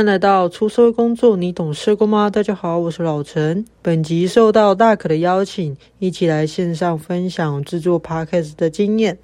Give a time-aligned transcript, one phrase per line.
[0.00, 2.30] 欢迎来到出社会工作，你懂社工吗？
[2.30, 3.62] 大家好，我是老陈。
[3.82, 9.18] 本集受到大可的邀请，一起来线上分享制作 Podcast 的经验。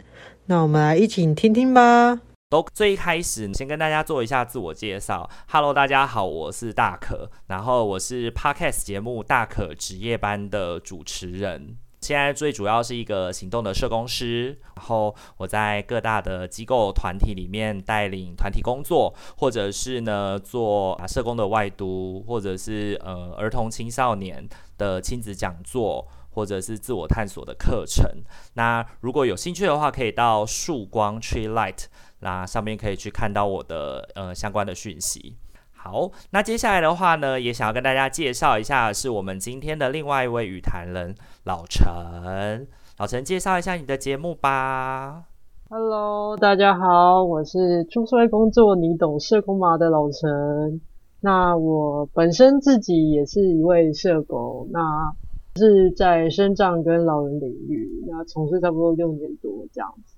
[0.44, 2.20] 那我们来一起听听吧。
[2.50, 5.30] 都最一开始，先跟大家做一下自我介绍。
[5.48, 11.78] Hello，大家好，我是大可，然后我是 Podcast 节目《大可值夜班》的主持人。
[12.00, 24.46] 现在最主要是一个行动的社工师，然后我在各大的机构团体里面带领团体工作，或者是呢做啊社工的外督，或者是呃儿童青少年
[24.78, 28.06] 的亲子讲座，或者是自我探索的课程。
[28.54, 31.86] 那如果有兴趣的话，可以到曙光 Tree Light，
[32.20, 35.36] 那上面可以去看到我的呃相关的讯息。
[35.86, 41.14] 好，那接下来的话呢，也想要跟大家介绍一下，是我们今天的另外一位与谈人
[41.44, 42.66] 老陈。
[42.98, 45.22] 老陈，介绍一下你的节目吧。
[45.70, 50.80] Hello，大家好，我是出社会工作，你懂社工吗的老陈。
[51.20, 55.12] 那我本身自己也是一位社工，那
[55.54, 60.15] 是在身障跟老人领域，那从事差不多六年多这样子。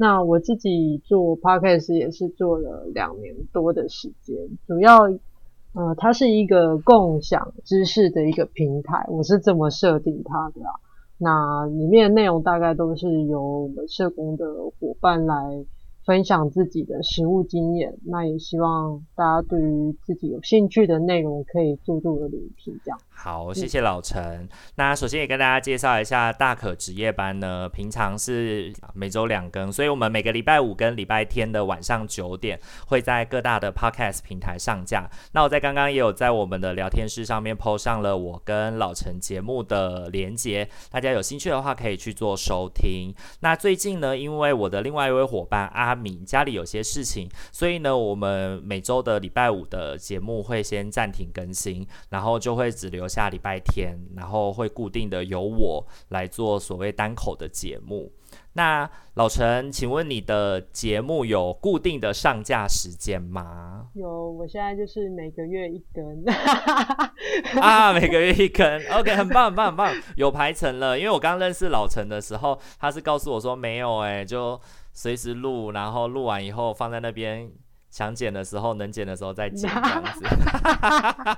[0.00, 4.34] 那我自己做 Podcast 也是做了两年多的时间，
[4.66, 5.02] 主要，
[5.74, 10.62] 呃，它是一个共享知识的一个平台，我是这么设定它的。
[11.18, 14.46] 那里面的内容大概都是由我们社工的
[14.80, 15.66] 伙伴来。
[16.04, 22.78] 分享自己的实物经验，那也希望大家对于自己有兴趣的内容可以做度的聆听。
[22.84, 24.22] 这样好，谢谢老陈。
[24.22, 35.10] 嗯、那首先也跟大家介绍一下大可值夜班呢，平常是每周两更，所以我们每个礼拜五跟礼拜天的晚上九点会在各大的 Podcast 平台上架。
[35.32, 43.14] 那我在刚刚也有在我们的聊天室上面 PO 上了我跟老陈节目的连接，大家有兴趣的话可以去做收听。
[43.40, 58.12] 那最近呢，因为我的另外一位伙伴阿家里有些事情，所以呢，我们每周的礼拜五的节目会先暂停更新，然后就会只留下礼拜天，然后会固定的由我来做所谓单口的节目。
[58.52, 63.86] 那老陈，请问你的节目有固定的上架时间吗？
[63.94, 66.24] 有，我现在就是每个月一更。
[67.62, 70.98] 啊， 每个月一更，OK，很棒，很棒，很棒，有排程了。
[70.98, 74.60] 因为我刚认识老陈的时候，他是告诉我说没有、欸，哎，就。
[74.92, 77.48] 随时录，然后录完以后放在那边，
[77.90, 80.24] 想剪的时候能剪的时候再剪这样子。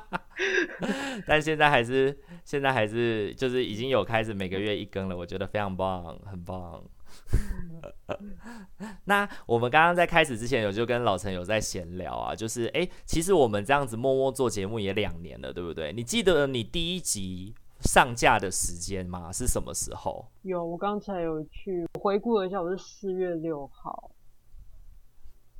[1.29, 6.83] 但现在还是现在还是就是已经有开始每个月一更了，我觉得非常棒，很棒。
[9.05, 15.93] 那我们刚刚在开始之前有就跟老陈有在闲聊啊，就是哎，其实我们这样子默默做节目也两年了，对不对？
[15.93, 19.33] 你记得你第一集上架的时间吗？
[19.33, 20.31] 是什么时候？
[20.43, 24.11] 有，我刚才有去回顾了一下，我是四月六号。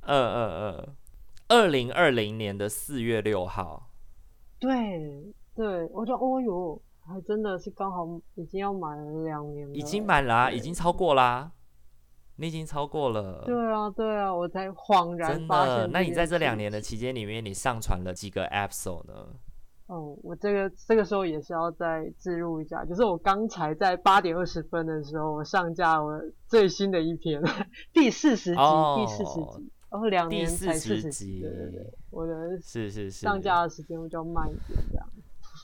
[0.01, 0.95] 嗯嗯嗯，
[1.47, 3.89] 二零二零年的四月六号。
[4.59, 9.73] 对对，我就哦哟，还真的是刚好已经要满了两年了。
[9.73, 11.51] 已经满了啊，已经超过啦。
[12.37, 13.43] 你已经超过了。
[13.45, 15.75] 对啊对啊，我才恍然发现。
[15.75, 15.87] 真的？
[15.93, 19.27] 那你在这两年的期间里面，你上传了几个 episode 呢？
[19.87, 27.41] 哦，我这个这个时候也是要再置入一下，就是我刚才在八点二十分的时候，我上架我最新的一篇
[27.91, 35.07] 第四十集，哦、第四十集，然后两年才四十集，对对对，我的是是是上架的时间会比较慢一点这样，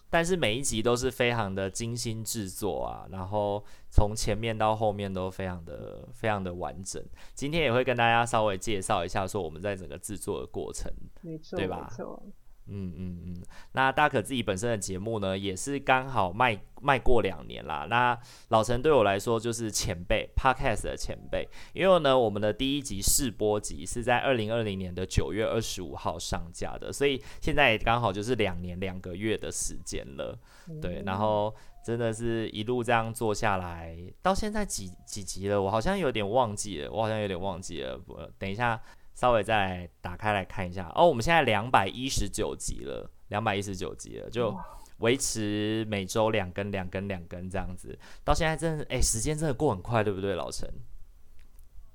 [0.10, 7.04] 但是每一集都是非常的精心制作啊，然后从前面到后面都非常的非常的完整。
[7.34, 11.88] 今天也会跟大家稍微介绍一下，说我们在整个制作的过程，没错，对吧？
[11.90, 12.24] 没错。
[12.72, 13.44] 嗯嗯嗯，
[13.74, 17.88] 那大可自己本身的节目呢，也是刚好卖卖过两年啦。
[17.90, 18.18] 那
[18.50, 30.38] 老陈对我来说就是前辈，Podcast 的前辈，因为呢，我们的第一集试播集是在二零二零年的九月二十五号上架的，所以现在也刚好就是两年两个月的时间了。
[30.82, 31.54] 对，然后
[31.84, 37.98] 真的是一路这样做下来，到现在几几集了，我好像有点忘记了，我好像有点忘记了。
[37.98, 38.80] 不，等一下。
[39.20, 44.58] 稍微再打开来看一下哦，我们现在两百一十九集了，两百一十九集了，就
[45.00, 48.00] 维持每周两更、两更、两更这样子。
[48.24, 50.70] 到现在真的，哎，时间真的过很快，对不对，老陈？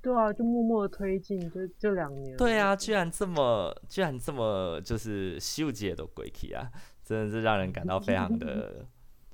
[0.03, 2.37] 对啊，就默默的推进，就就两年。
[2.37, 6.69] 对啊，居然这么，居然这么，就是秀姐都鬼气啊，
[7.03, 8.85] 真的是让人感到非常的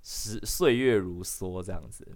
[0.03, 2.07] 时岁月如梭这样子，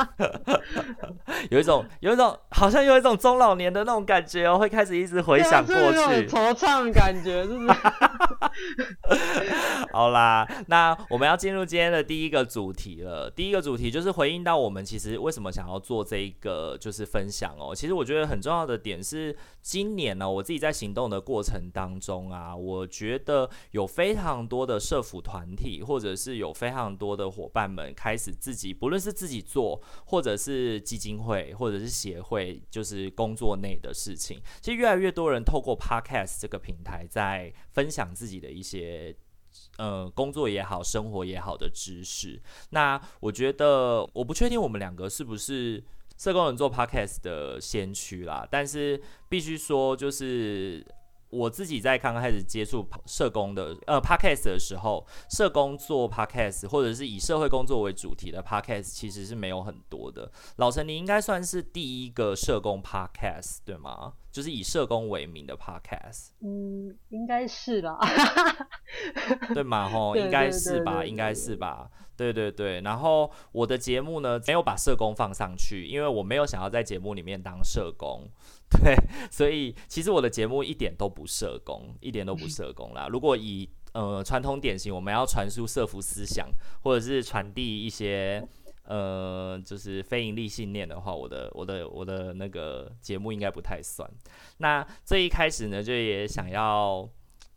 [1.50, 7.68] 有一种有一种好像有一种中老年的那种感觉哦，会开始一直回想过去，惆怅感觉，是不是？
[9.92, 13.30] 好啦，那我们要进入今天的第一个主题了。
[13.30, 17.74] 第一个主题就是回应到我们其实为什么想要做这一个就是分享哦。
[17.74, 34.40] 其实我觉得很重要的点是，今年呢，我自己在行动的过程当中啊，我觉得有非常多的社福团体，或者是有非非常多的伙伴们开始自己，不论是自己做，或者是基金会，或者是协会，就是工作内的事情。
[34.60, 39.12] 其实越来越多人透过 Podcast 这个平台，在分享自己的一些，
[39.78, 42.40] 呃，工作也好，生活也好的知识。
[42.70, 45.82] 那我觉得，我不确定我们两个是不是
[46.16, 50.86] 社工人做 Podcast 的先驱啦，但是必须说，就是。
[51.30, 60.30] 我自己在刚开始接触社工的呃 podcast 的时候，社工做 podcast 或者是以社会工作为主题的 podcast 其实是没有很多的。
[60.56, 64.14] 老陈，你应该算是第一个社工 podcast 对吗？
[64.30, 66.28] 就是以社工为名的 podcast。
[66.40, 67.98] 嗯，应该是啦。
[69.54, 69.88] 对嘛？
[69.88, 71.04] 吼，应该是吧？
[71.04, 71.90] 应该是吧？
[72.16, 72.80] 对对对。
[72.82, 78.28] 然后我的节目呢，没有把社工放上去，因为我没有想要在节目里面当社工。
[78.70, 78.94] 对，
[79.30, 83.08] 所以其实我的节目一点都不社工，一点都不社工啦。
[83.08, 86.48] 如果以呃传统典型，我们要传输社服思想，
[86.82, 88.46] 或者是传递一些
[88.90, 94.10] 呃就是非营利信念的话，我的我的我的那个节目应该不太算。
[94.58, 97.08] 那这一开始呢，就也想要。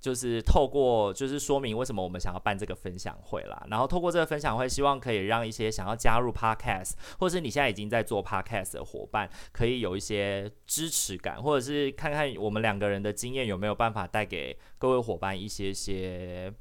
[0.03, 3.65] 就是透过，就是说明为什么我们想要办这个分享会啦。
[3.69, 16.53] 然后透过这个分享会，希望可以让一些想要加入 Podcast，或是你现在已经在做 Podcast 的伙伴，可以有一些支持感，或者是看看我们两个人的经验有没有办法带给各位伙伴一些些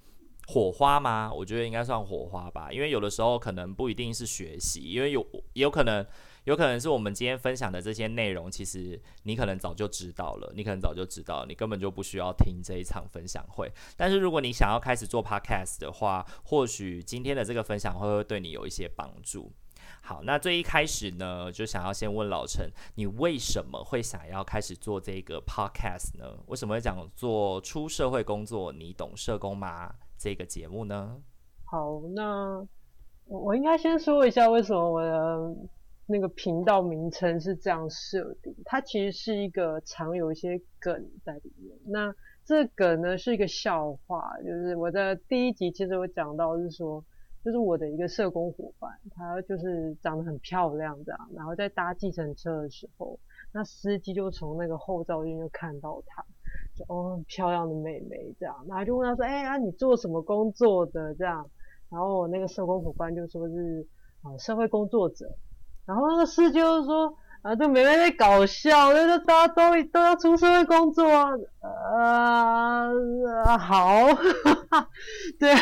[0.48, 1.32] 火花吗？
[1.32, 6.06] 我觉得应该算火花吧，因为有的时候可能不一定是学习，因为有有可能。
[6.44, 13.72] 有可能是我们今天分享的这些内容，其实你可能早就知道了，你可能早就知道，你根本就不需要听这一场分享会。
[13.96, 19.52] 但是如果你想要开始做 podcast 的话，或许今天的这个分享会会对你有一些帮助。
[20.02, 26.36] 好，那最一开始呢，就想要先问老陈，你为什么会想要开始做这个 podcast 呢？
[26.48, 29.94] 为什么会讲做出社会工作，你懂社工吗？
[30.22, 31.20] 这个节目呢？
[31.64, 32.64] 好，那
[33.26, 35.56] 我我应该先说一下为什么我的。
[36.04, 41.78] 那个频道名称是这样设定，它其实是一个常有一些梗在里面。
[41.86, 42.12] 那
[42.44, 47.02] 这个梗呢是一个笑话，就是我的第一集其实我讲到是说，
[47.42, 53.18] 就是我的一个社工伙伴，她就是长得很漂亮这样，然后在搭计程车的时候，
[53.52, 56.22] 那司机就从那个后照镜就看到她，
[56.76, 61.46] 就哦很漂亮的妹妹这样，然后就问她说，哎、欸、啊你做什么工作的这样？
[61.90, 63.86] 然后我那个社工伙伴就说是
[64.22, 65.26] 啊社会工作者。
[65.84, 71.04] 然后那个司机就说：“啊，这妹妹在搞笑，那个大家都都要出社会工作
[71.60, 72.86] 啊，
[73.44, 74.06] 呃，好，
[75.40, 75.52] 对，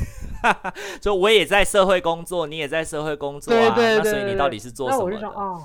[0.98, 5.60] 就我也在社会工作，你也在社会工作啊，对对对对，那所以你到底是做什么？”那我就说：“哦，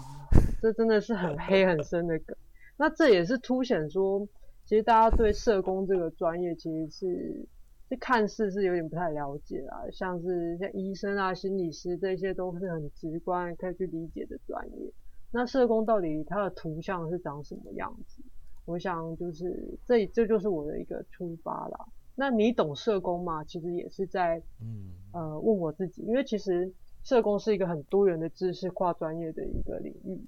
[0.61, 2.35] 这真的是很黑很深的梗。
[2.75, 4.27] 那这也是凸显说，
[4.69, 7.47] 其实大家对社工这个专业其实是。”
[7.89, 14.93] 这看似是有点不太了解啊，像是像医生啊、心理师这些都是很直观可以去理解的专业。
[15.31, 18.21] 那社工到底它的图像是长什么样子？
[18.65, 21.87] 我想就是这这就是我的一个出发啦。
[22.13, 23.43] 那你懂社工吗？
[23.43, 30.21] 其实也是在嗯呃问我自己，因为其实社工是一个很多元的知识、跨专业的一个领域，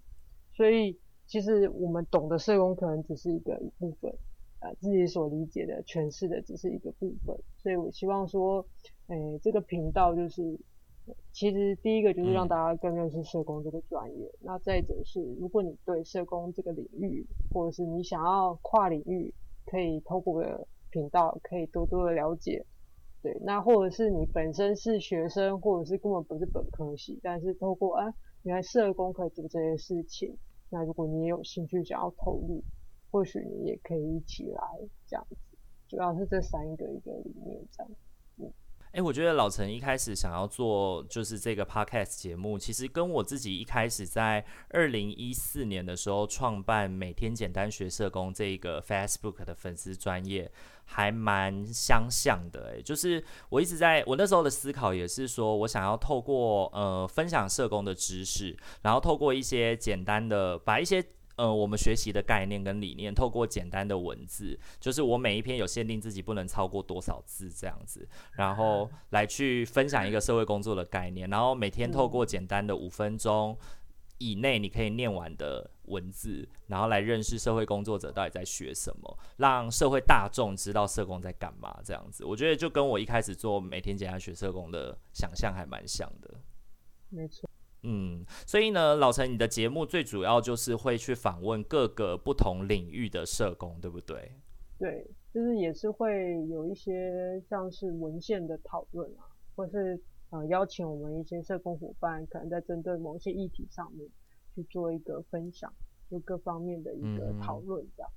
[0.56, 4.12] 所以其实我们懂的社工可能只是一个一部分。
[4.62, 8.64] 呃，自己所理解的、诠释的只是一个部分，所以我希望说，
[9.08, 10.60] 诶、欸，这个频道就是，
[11.32, 14.28] 其实第一个就是让大家更认识社工这个专业。
[14.28, 19.34] 嗯、那再者是，如果你对社工这个领域，或者是你想要跨领域，
[19.66, 22.64] 可以透过我的频道可以多多的了解。
[23.24, 28.14] 对，那或者是你本身是学生，或者是根本不是本科系，但是透过啊，
[28.44, 30.38] 原来社工可以做这些事情，
[30.70, 32.64] 那如果你也有兴趣想要投入。
[33.12, 34.62] 或许你也可以一起来
[35.06, 35.36] 这样子，
[35.90, 37.92] 主要是这三个一个理念这样。
[38.38, 38.54] 嗯，
[38.94, 50.50] 哎、我觉得老陈一开始想要做就是这个 podcast 节目，其实跟我自己一开始在二零一四年的时候创办每天简单学社工这个 Facebook 的粉丝专业
[50.86, 52.74] 还蛮相像的。
[52.76, 61.06] 哎，就是我一直在我那时候的思考也是说，我想要透过呃分享社工的知识，然后透过一些简单的把一些。
[61.42, 73.58] 呃，我们学习的概念跟理念，透过简单的文字，就是我每一篇有限定自己不能超过多少字这样子，然后来去分享一个社会工作的概念，然后每天透过简单的五分钟
[74.20, 82.24] 以内你可以念完的文字，然后来认识社会工作者到底在学什么，让社会大众知道社工在干嘛这样子。
[82.24, 86.36] 我觉得就跟我一开始做每天简单学社工的想象还蛮像的。
[87.10, 87.50] 没错。
[87.84, 94.32] 嗯，所以呢，老陈，你的节目最主要就是会去访问各个不同领域的社工，对不对？
[94.78, 104.08] 对，就是也是会有一些像是文献的讨论啊，或是呃邀请我们一些社工伙伴，可能在针对某些议题上面
[104.56, 105.72] 去做一个分享，
[106.10, 108.12] 就各方面的一个讨论这样。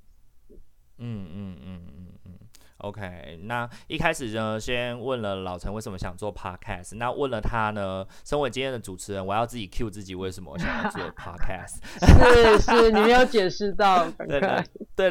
[0.99, 2.39] 嗯嗯嗯嗯嗯
[2.79, 3.39] ，OK。
[3.45, 6.97] 那一开始呢，先问了老陈为什么想做 Podcast。
[6.97, 11.79] 那问了他呢，身为今天的主持人，我要自己 cue 自己为什么想要做 Podcast。
[12.01, 14.07] 是是，你没有解释到。
[14.27, 14.41] 对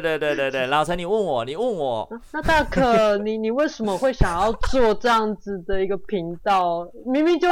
[0.00, 2.08] 对对对对，老陈，你问我，你问我。
[2.32, 6.88] 那大可，你你为什么会想要做这样子的一个频道？
[7.06, 7.48] 明明就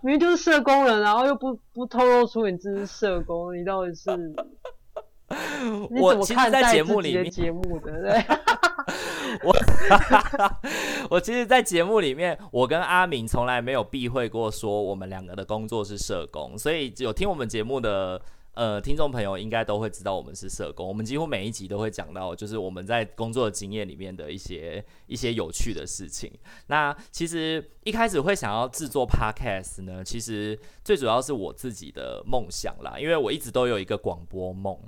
[0.00, 4.10] 明明就是社工人，然后又不不透露出你自己是社工，你到底是？
[6.00, 8.20] 我其实，在节目里面，节目的对，
[9.44, 9.54] 我
[11.10, 18.20] 我其实，在节目里面，我跟阿明从来没有避讳过说我们两个的工作是社工，所以有听我们节目的。
[18.54, 26.30] 呃，听众朋友应该都会知道我们是社工，我们几乎每一集都会讲到，就是我们在工作的经验里面的一些一些有趣的事情。
[26.66, 34.78] 那其实一开始会想要制作 Podcast 呢，其实最主要是我自己的梦想啦，因为我一直都有一个广播梦。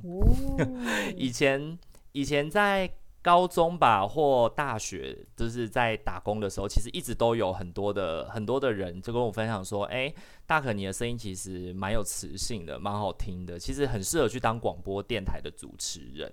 [1.16, 1.78] 以前
[2.12, 2.90] 以前在。
[3.24, 10.12] 高中吧，或大学，就是在打工的时候，其实一直都有很多的很多的人就跟我分享说，哎，
[10.46, 16.30] 大可你的声音其实蛮有磁性的，蛮好听的，其实很适合去当广播电台的主持人。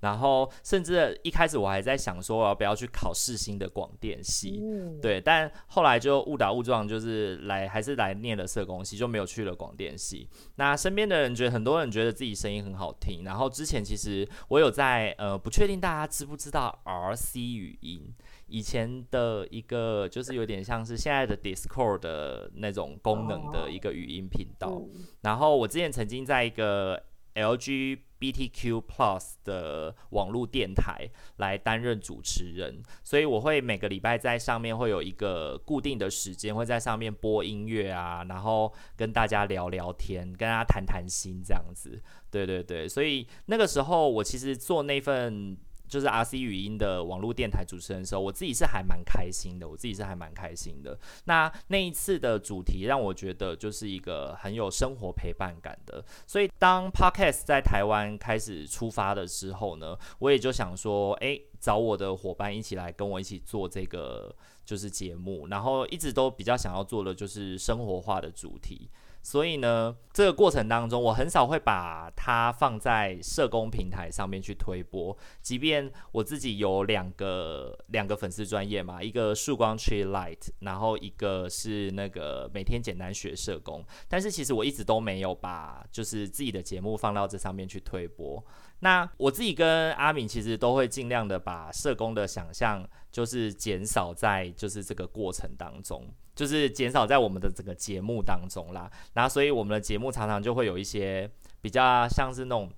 [0.00, 4.60] 然后，甚至一开始我还在想说，我要不要去考世新的广电系？
[4.62, 10.28] 嗯、对，但后来就误打误撞，就是来还是来念了社工系，就没有去了广电系。
[10.56, 13.24] 那身边的人觉得，很多人觉得自己声音很好听。
[13.24, 18.14] 然后之前其实我有在呃，不确定大家知不知道 RC 语音，
[18.48, 24.82] 以前的一个就是有点像是现在的 Discord 的那种功能的一个语音频道。
[25.22, 27.02] 然后我之前曾经在一个
[27.34, 28.00] LG。
[28.18, 42.02] BTQ Plus 的网络电台来担任主持人，所以我会每个礼拜在上面会有一个固定的时间，会在上面播音乐啊，然后跟大家聊聊天，跟大家谈谈心这样子。
[42.30, 45.56] 对对对，所以那个时候我其实做那份。
[45.88, 50.98] 就是 RC 语音的网络电台主持人的时候，我自己是还蛮开心的，我自己是还蛮开心的。
[51.24, 56.04] 那那一次的主题让我觉得就是一个很有生活陪伴感的。
[56.26, 68.90] 所以当 Podcast 在台湾开始出发的时候呢，我也就想说，诶，找我的伙伴一起来跟我一起做这个就是节目，然后一直都比较想要做的就是生活化的主题。
[69.26, 75.18] 所以呢，这个过程当中，我很少会把它放在社工平台上面去推播。
[75.42, 88.40] 即便我自己有两个两个粉丝专业嘛，一个曙光 Tree Light，然后一个是那个每天简单学社工，但是其实我一直都没有把就是自己的节目放到这上面去推播。
[88.78, 96.08] 那我自己跟阿敏其实都会尽量的把社工的想象，就是减少在就是这个过程当中。
[96.36, 101.28] 就是减少在我们的整个节目当中啦，然后所以我们的节目常常就会有一些
[101.62, 102.70] 比较像是那种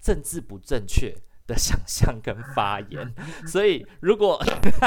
[0.00, 1.14] 政治不正确
[1.46, 3.14] 的想象跟发言，
[3.46, 4.42] 所以如果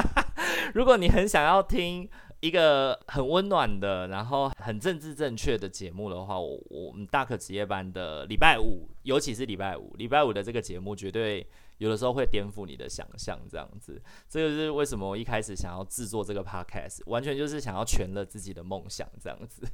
[0.73, 11.47] 如果你很想要听一个很温暖的，然后很政治正确的节目的话，我我们大可职业班的礼拜五，尤其是礼拜五，礼拜五的这个节目绝对。
[11.77, 19.67] 有的时候会颠覆你的想象，这样子，这就是为什么我一开始想要制作这个 podcast，完全就是想要全了自己的梦想，这样子。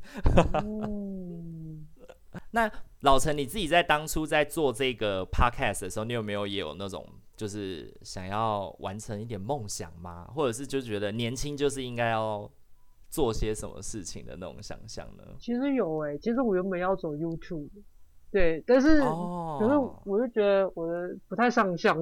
[0.66, 1.86] 嗯、
[2.52, 10.28] 那老陈，你自己在当初在做这个 podcast 的时候，你有没有也有那种就是想要完成一点梦想吗？
[10.34, 12.50] 或者是就觉得年轻就是应该要
[13.10, 15.24] 做些什么事情的那种想象呢？
[15.40, 17.70] 其实有诶、欸，其实我原本要走 YouTube。
[18.32, 19.76] 对，但是、哦、可是
[20.10, 21.98] 我就觉得我的不太上相，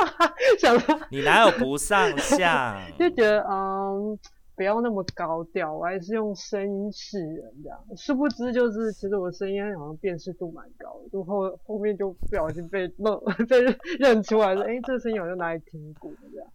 [0.58, 2.74] 想说你哪有不上相？
[2.98, 4.18] 就觉得嗯，
[4.56, 7.78] 不要那么高调，我还是用声音示人这样。
[7.96, 13.60] 殊不知就是，其实我的声音好像辨识度蛮高的，就后后面就不小心被弄 被
[13.98, 16.48] 认出来说，哎，这个声音好像哪里听过这样。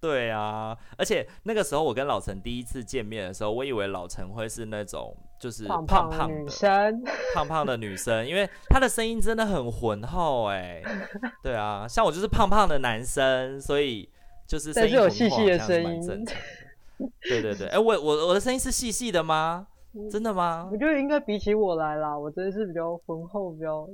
[0.00, 7.02] 对啊，而且那个时候我跟老陈第一次见面的时候，我以为老陈会是那种就是胖胖女生，
[7.34, 10.82] 胖胖的女生，因为她的声音真的很浑厚哎。
[11.42, 14.08] 对啊，像我就是胖胖的男生，所以
[14.46, 16.24] 就是声音浑厚，细细的声音。
[17.28, 19.66] 对对对，哎、欸，我我我的声音是细细的吗？
[20.10, 20.68] 真的吗？
[20.70, 23.88] 我觉得应该比起我来啦，我真的是比较浑厚，比较。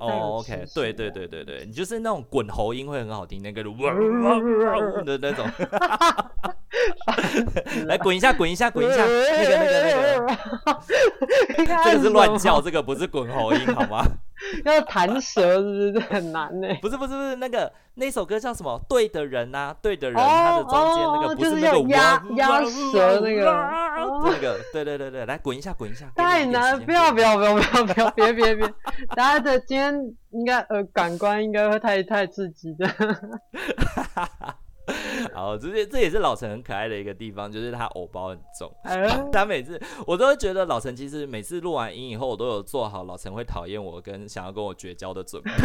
[0.00, 5.46] 哦、oh,，OK，对对对对对，你就是那种滚喉音会很好听，那个 哇哇哇的那种，
[7.86, 10.38] 来滚一下，滚一下，滚一下，那个那个
[11.58, 14.02] 那个， 这个是乱叫，这个不是滚喉音，好吗？
[14.64, 16.68] 要弹舌是不是很难呢？
[16.82, 18.80] 不是不是不是，那个那首歌叫什么？
[18.88, 23.44] 对的人呐、啊，对的人，他的中间那个不是那个压压舌那个，
[24.24, 28.66] 那个对对对对，来滚一下滚一下，太难，不要不要不要不要不要别别别，
[29.14, 29.94] 大家的今天
[30.30, 32.86] 应该呃感官应该会太太刺激的。
[35.32, 38.70] 好，这这也是老陈很可爱的一个地方，就是他偶包很重。
[39.32, 45.50] 他每次我都会觉得老陈其实每次录完音以后，我都有做好老陈会讨厌我跟想要跟我绝交的准备。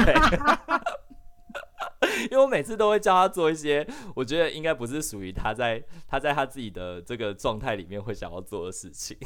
[2.31, 9.17] 因为我每次都会叫他做一些我觉得应该不是属于他在他在他自己的这个状态里面会想要做的事情。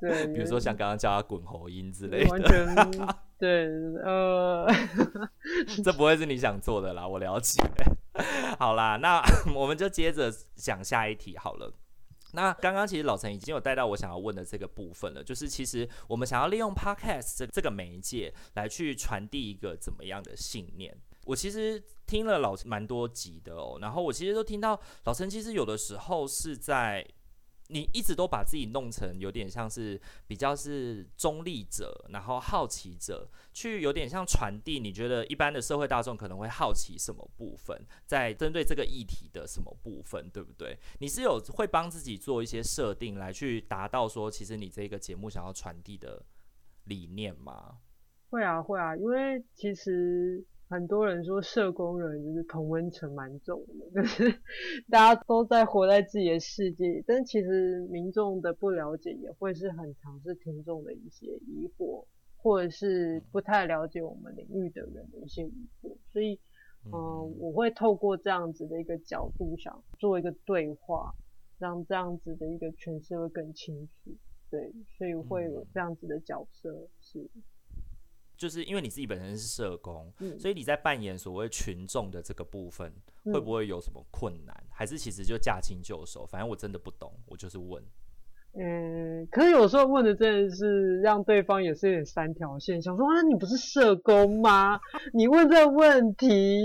[0.00, 2.30] 对，比如说像刚刚叫他滚喉音之类的。
[2.30, 2.76] 完全
[3.38, 3.66] 对，
[4.04, 4.66] 呃，
[5.84, 7.60] 这不会是你想做的啦，我了解。
[8.58, 9.22] 好啦，那
[9.54, 11.72] 我们就接着讲下一题好了。
[12.32, 20.94] 那刚刚其实老陈已经有带到我想要问的这个部分了，就是其实我们想要利用 Podcast 这个媒介来去传递一个怎么样的信念。
[21.24, 27.06] 我其实听了老蛮多集的哦，然后我其实都听到老陈其实有的时候是在。
[27.70, 34.80] 你一直都把自己弄成有点像是比较是中立者，然后好奇者，去有点像传递。
[34.80, 40.78] 你觉得一般的社会大众可能会好奇什么部分，在针对这个议题的什么部分，对不对？
[40.98, 46.24] 你是有会帮自己做一些设定来去达到说，其实你这个节目想要传递的
[46.84, 47.78] 理念吗？
[48.30, 50.44] 会啊，会啊，因为其实。
[50.68, 54.30] 很多人说社工人就是同温层蛮重的，就是
[54.90, 62.04] 大家都在活在自己的世界，但其实民众的不了解也会是很常是听众的一些疑惑，
[62.36, 66.38] 或者是不太了解我们领域的人的一些疑惑，所以，
[66.84, 71.14] 嗯、呃，我会透过这样子的一个角度，想做一个对话，
[71.58, 74.10] 让这样子的一个诠释会更清楚，
[74.50, 77.26] 对，所以会有这样子的角色是。
[78.38, 82.90] 就是因为你自己本身是社工，嗯、所以你在扮演所谓群众的这个部分，
[83.24, 84.56] 嗯，会不会有什么困难？
[84.70, 86.24] 还是其实就驾轻就熟？
[86.24, 87.82] 反正我真的不懂，我就是问。
[88.54, 94.80] 嗯，可是有时候问的真的是让对方也是有点三条线，想说啊，你不是社工吗？
[95.12, 96.64] 你问这个问题，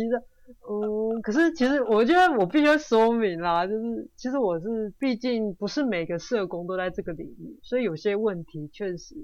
[0.70, 9.16] 嗯，可是其实我觉得我必须要说明啦，就是其实我是毕竟不是每个社工都在这个领域，所以有些问题确实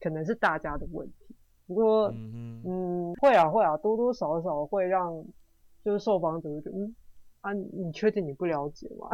[0.00, 1.36] 可能是大家的问题。
[1.70, 5.24] 不过，嗯，嗯，会啊，会啊，多多少少会让
[5.84, 6.94] 就是受访者就觉得，嗯，
[7.42, 9.08] 啊，你确定你不了解吗？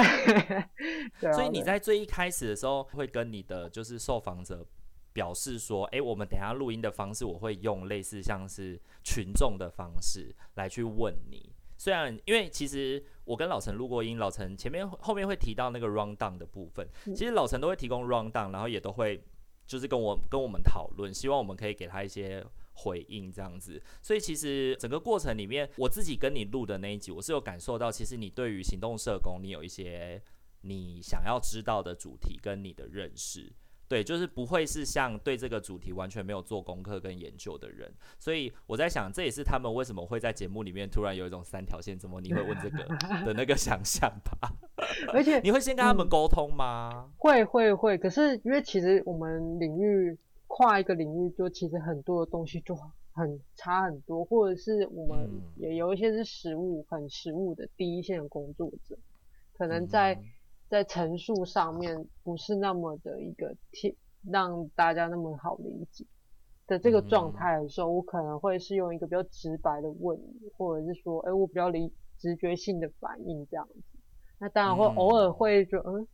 [1.20, 1.32] 对啊。
[1.34, 4.66] 所以你在最一开始的时候，会跟你的就是受访者
[5.12, 11.52] 表示说，哎，我们等下录音的方式，我会用类似像是群众的方式来去问你。
[11.76, 19.22] 虽然，因为其实我跟老陈录过音，老陈前面后面会提到那个 round down 的部分，其实老陈都会提供 round down，然后也都会。
[19.66, 23.83] 就是跟我跟我们讨论，希望我们可以给他一些回应，这样子。
[24.02, 30.22] 所以其实整个过程里面，我自己跟你录的那一集，我是有感受到，其实你对于行动社工，你有一些
[30.62, 33.52] 你想要知道的主题跟你的认识。
[33.88, 42.79] 对，就是不会是像对这个主题完全没有做功课跟研究的人，所以我在想，这也是他们为什么会在节目里面突然有一种三条线，怎么你会问这个
[43.25, 44.53] 的那个想象吧？
[45.14, 46.90] 而且你会先跟他们沟通吗？
[47.07, 50.18] 嗯、会会会，可是因为其实我们领域
[50.49, 52.75] 跨一个领域，就其实很多的东西就
[53.12, 58.99] 很差很多，或者是我们也有一些是实务很实务的第一线的工作者，
[59.57, 60.14] 可能在。
[60.14, 60.25] 嗯
[60.68, 63.94] 在陈述上面不是那么的一个贴，
[64.31, 66.05] 让大家那么好理解
[66.66, 70.18] 的这个状态的时候，我可能会是用一个比较直白的问，
[70.57, 73.98] 或者是说，哎，我比较理直觉性的反应这样子。
[74.38, 76.07] 那当然会偶尔会说，嗯，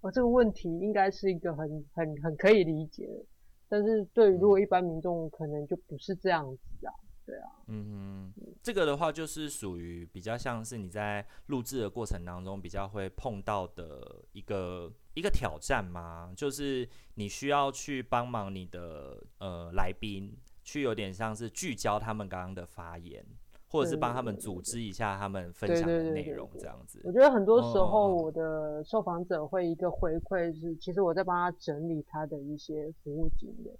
[0.00, 3.24] 我这个问题应该是一个很很很可以理解的，
[3.68, 6.94] 但是对于如果一般民众可能就不是这样子啊。
[7.24, 16.32] 对啊，嗯哼，这个的话就是属于比较像是你在录制的过程当中比较会碰到的一个一个挑战吗？
[16.36, 23.24] 就是你需要去帮忙你的呃来宾，去有点像是聚焦他们刚刚的发言，
[23.68, 27.00] 或者是帮他们组织一下他们分享的内容，这样子。
[27.04, 33.72] 我觉得很多时候我的受访者会一个回馈是，其实我在帮他整理他的一些服务经验。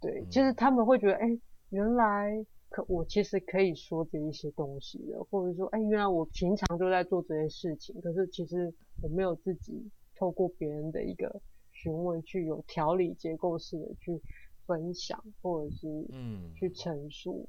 [0.00, 1.40] 对，其实他们会觉得，哎、欸，
[1.72, 14.20] 原来可我其实可以说这一些东西的，或者说，哎、欸，原来我平常就在做这些事情，可是其实我没有自己透过别人的一个询问，去有条理结构式的去
[14.66, 17.48] 分享，或者是嗯，去陈述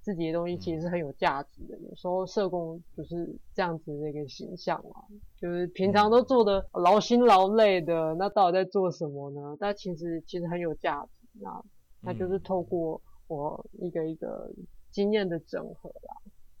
[0.00, 1.78] 自己的东西，其实是很有价值的。
[1.78, 5.04] 有时候社工就是这样子的一个形象嘛，
[5.36, 9.54] 就是平常都做的劳心劳累的，那到底在做什么呢？
[9.60, 11.62] 但其实其实很有价值，那
[12.02, 14.50] 那就是透过我一个一个
[14.90, 16.16] 经验的整合啦，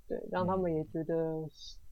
[0.08, 1.14] 对，让他们也觉得。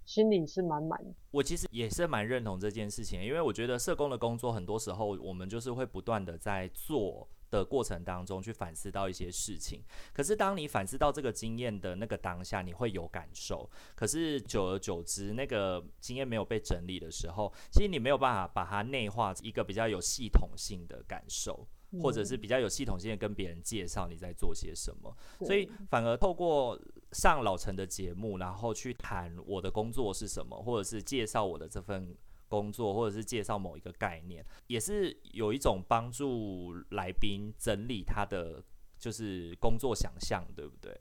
[0.09, 9.83] 心里是满满意，我其实也是蛮认同这件事情，因为我觉得社工的工作很多时候我们就是会不断的在做的过程当中去反思到一些事情。
[10.15, 13.69] 可是当你反思到这个经验的那个当下，你会有感受。
[13.95, 21.69] 可是久而久之，那个经验没有被整理的时候，其实你没有办法把它内化一个比较有系统性的感受。
[22.03, 26.79] 或者是比较有系统性的跟别人介绍你在做些什么，所以反而透过
[27.13, 32.15] 上老陈的节目，然后去谈我的工作是什么，或者是介绍我的这份
[32.47, 38.63] 工作，或者是介绍某一个概念，也是有一种帮助来宾整理他的
[38.99, 41.01] 就是工作想象，对不对？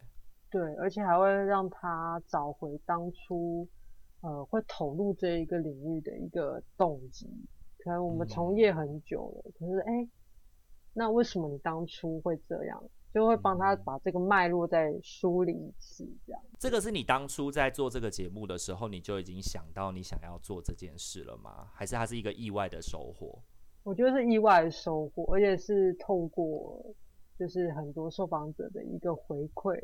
[0.50, 3.68] 对，而且还会让他找回当初
[4.22, 7.28] 呃会投入这一个领域的一个动机。
[7.80, 10.08] 可能我们从业很久了，嗯、可是哎。
[10.98, 12.84] 那为什么你当初会这样？
[13.14, 16.42] 就会帮他把这个脉络再梳理一次，这样。
[16.60, 21.70] 这个是你当初在做这个节目的时候，你就已经想到你想要做这件事了吗？
[21.74, 23.40] 还是它是一个意外的收获？
[23.84, 26.84] 我觉得是意外的收获，而且是透过
[27.40, 29.80] 就是很多受访者的一个回馈，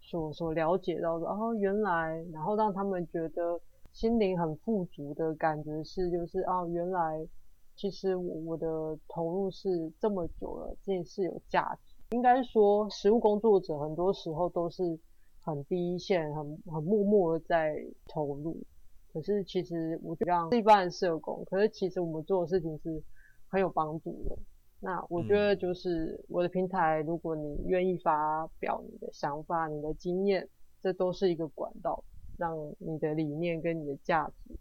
[0.00, 3.60] 所所了解到的哦，原来，然后让他们觉得
[3.92, 7.26] 心灵很富足的感觉是，就是哦，原来。
[7.74, 11.94] 其实我我的投入是这么久了，这件事有价值。
[12.10, 14.98] 应该说，实务工作者很多时候都是
[15.40, 17.74] 很第一线、很很默默的在
[18.06, 18.56] 投入。
[19.12, 23.02] 可是其实我觉得一般的社工，可是其实我们做的事情是
[23.48, 24.38] 很有帮助的。
[24.80, 30.48] 那我觉得就是我的平台，如果你愿意发表你的想法、你的经验，
[30.80, 32.02] 这都是一个管道，
[32.36, 34.54] 让你的理念跟你的价值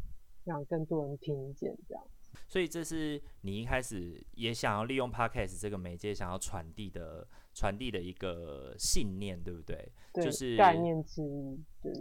[0.43, 2.03] 让更多人听见，这样。
[2.51, 9.89] 所以这是你一开始也想要利用 Podcast 这个媒介，想要传递的传递的一个信念，对不对？
[10.11, 11.57] 对，就是概念之一。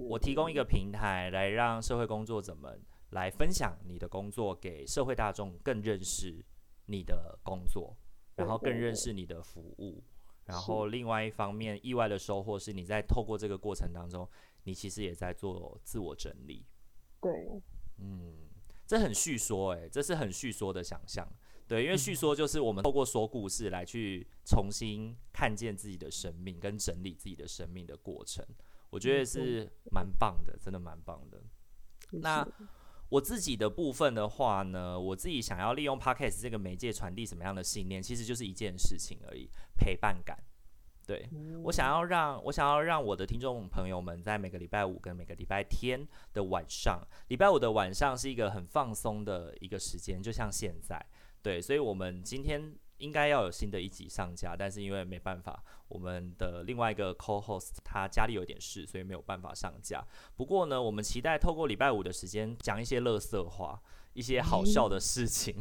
[0.09, 6.45] 我提供一个平台来让社会工作者们来分享你的工作，给社会大众更认识
[6.87, 7.97] 你的工作，
[8.35, 10.03] 然后更认识你的服务。
[10.47, 14.29] 然后另外一方面，意外的收获是你在透过这个过程当中，
[14.65, 16.67] 你其实也在做自我整理。
[17.21, 17.31] 对，
[17.99, 18.50] 嗯。
[18.91, 21.25] 这很叙说，诶，这是很叙说的想象，
[21.69, 28.45] 对，因为叙说就是我们透过说故事来去重新看见自己的生命跟整理自己的生命的过程，
[28.91, 31.41] 我觉得是蛮棒的，真的蛮棒的。
[32.11, 32.45] 那
[33.11, 40.37] 我自己的部分的话呢，我自己想要利用 Podcast 这个媒介传递什么样的信念，其实就是一件事情而已，陪伴感。
[41.07, 41.29] 对，
[41.65, 51.05] 我想要让我想要让我的听众朋友们在每个礼拜五跟每个礼拜天的晚上，礼拜五的晚上是一个很放松的一个时间，就像现在。
[51.43, 60.07] 对，所以我们今天应该要有新的一集上架，但是因为没办法，我们的另外一个 co-host 他家里有点事，所以没有办法上架。
[60.37, 63.81] 不过呢，我们期待透过礼拜五的时间讲一些乐色话，
[64.13, 65.57] 一些好笑的事情，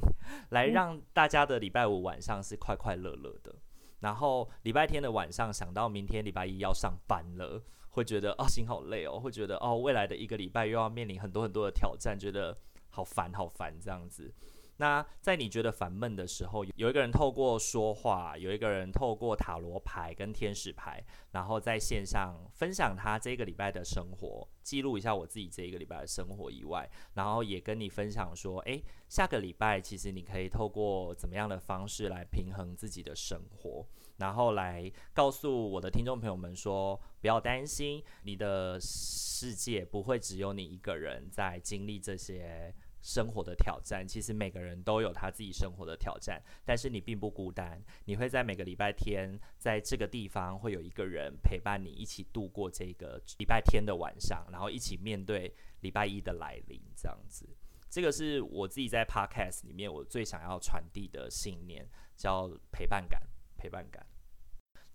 [0.50, 3.56] 来让大家的礼拜五晚上是快快乐乐的。
[4.00, 12.58] 然后礼拜天的晚上想到明天礼拜一要上班了，会觉得啊，心好累哦，会觉得哦，未来的一个礼拜又要面临很多很多的挑战，觉得
[12.90, 14.34] 好烦好烦这样子。
[14.80, 42.74] 那在你觉得烦闷的时候，有一个人透过说话，有一个人透过塔罗牌跟天使牌，然后在线上分享他这个礼拜的生活，记录一下我自己这一个礼拜的生活以外，然后也跟你分享说，诶，下个礼拜其实你可以透过怎么样的方式来平衡自己的生活，然后来告诉我的听众朋友们说，不要担心，你的世界不会只有你一个人在经历这些。
[43.02, 47.82] 生活的挑战，其实每个人都有他自己生活的挑战，但是你并不孤单。
[48.06, 56.82] 你会在每个礼拜天，在这个地方会有一个人陪伴你，一起度过这个礼拜天的晚上，然后一起面对礼拜一的来临。
[56.96, 57.48] 这样子，
[57.90, 63.22] 这个是我自己在 Podcast 里面我最想要传递的信念，叫陪伴感。
[63.58, 64.06] 陪伴感。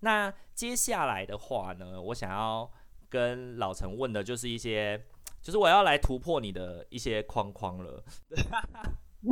[0.00, 2.70] 那接下来的话呢，我想要。
[3.10, 5.00] 跟老陈问的就是一些，
[5.44, 8.02] 就是我要来突破你的一些框框了。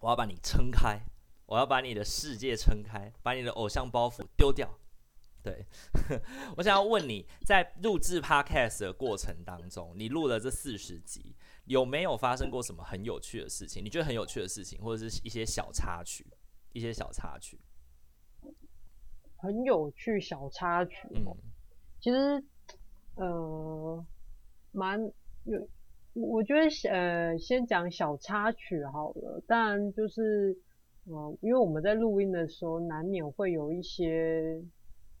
[0.00, 1.00] 我要把你撑开，
[1.46, 4.76] 我要把你的世界撑开，把你的偶像包袱丢掉。
[5.40, 5.64] 对，
[6.58, 13.84] 我想要问你在录制 Podcast 的过程当中，你录了这四十集，有没有发生过什么很有趣的事情？
[13.84, 16.26] 你觉得很有趣的事情，或者是一些小插曲，
[16.72, 17.60] 一些小插曲。
[19.36, 21.24] 很有趣小插曲，嗯，
[22.00, 22.44] 其实
[23.16, 24.04] 呃
[24.72, 25.00] 蛮
[25.44, 25.68] 有，
[26.14, 30.56] 我觉得呃先讲小插曲好了，但就是
[31.06, 34.62] 呃因为我们在录音的时候难免会有一些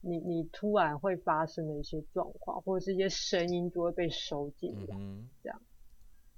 [0.00, 5.60] 你你突然会发生的一些状况，或者是一些声音就会被收进来，嗯，这样。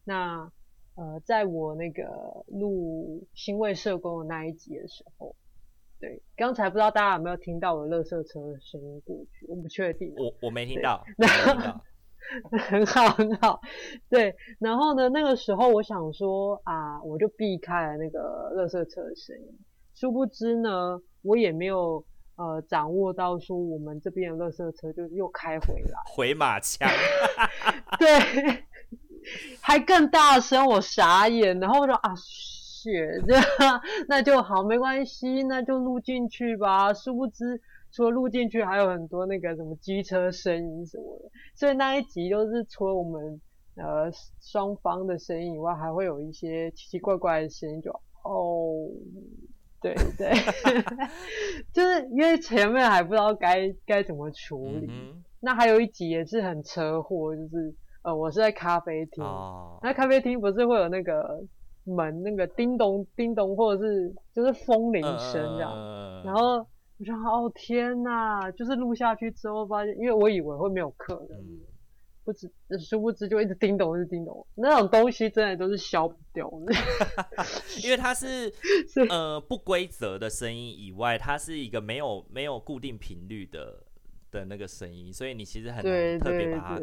[0.05, 0.53] 那
[0.95, 5.35] 呃在我那个录新卫社工的那一集的时候。
[6.01, 10.13] 对，刚才不知道大家有没有听到我的垃圾车的声音过去，我不确定。
[10.17, 11.27] 我 我没听到，那。
[12.59, 13.61] 很好很好。
[14.09, 19.59] 对，然后呢，那个时候我想说啊，我就避开了那个垃圾车的声音。
[19.95, 22.05] 殊不知呢，我也没有
[22.35, 26.91] 呃掌握到说我们这边的垃圾车就又开回来，回马枪。
[27.97, 28.65] 对，
[29.63, 32.13] 还更大声，我傻眼，然后我说啊。
[34.09, 36.93] 那就好，没关系，那就录进去吧。
[36.93, 37.61] 殊不知，
[37.93, 41.31] 除了录进去，还有很多那个什么机车声音什么的。
[41.55, 43.41] 所以那一集就是除了我们
[43.77, 47.81] 呃双方的声音以外，还会有一些奇奇怪怪的声音。
[47.81, 47.91] 就
[48.23, 48.89] 哦，
[49.81, 50.33] 对对，
[51.73, 54.87] 就是因为前面还不知道该该怎么处理。
[54.89, 61.45] 嗯、那还有一集也是很车祸，就是呃，我是在咖啡厅，哦、那咖啡厅不是会有那个。
[61.87, 66.67] 门那个叮咚叮咚，或者是就是风铃声这样，呃、然后
[66.99, 71.61] 我说哦天呐，就是录下去之后发现，因为我以为会没有客人，嗯、
[72.25, 76.75] 不知殊不知就一直叮咚，一直叮咚，那种东西真的都是消不掉的，
[77.85, 78.51] 因为它是，
[78.89, 79.01] 是。
[79.09, 83.83] 呃不规则的声音以外，它是一个没有没有固定频率的
[84.31, 86.81] 的那个声音，所以你其实很难特别把它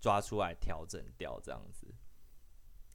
[0.00, 1.86] 抓出来调整掉这样子，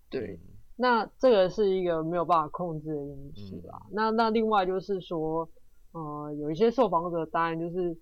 [0.09, 0.21] 对。
[0.21, 0.35] 对。
[0.35, 3.79] 嗯那这个是一个没有办法控制的因素啦。
[3.85, 5.47] 嗯、那那另外就是说，
[5.91, 7.95] 呃，有一些受访者当然就是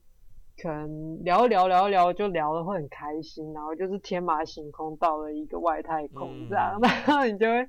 [0.62, 7.68] 可能聊一聊聊一聊就聊的会很开心，然后就是天马行空到了一个外太空这样，嗯、然后你就会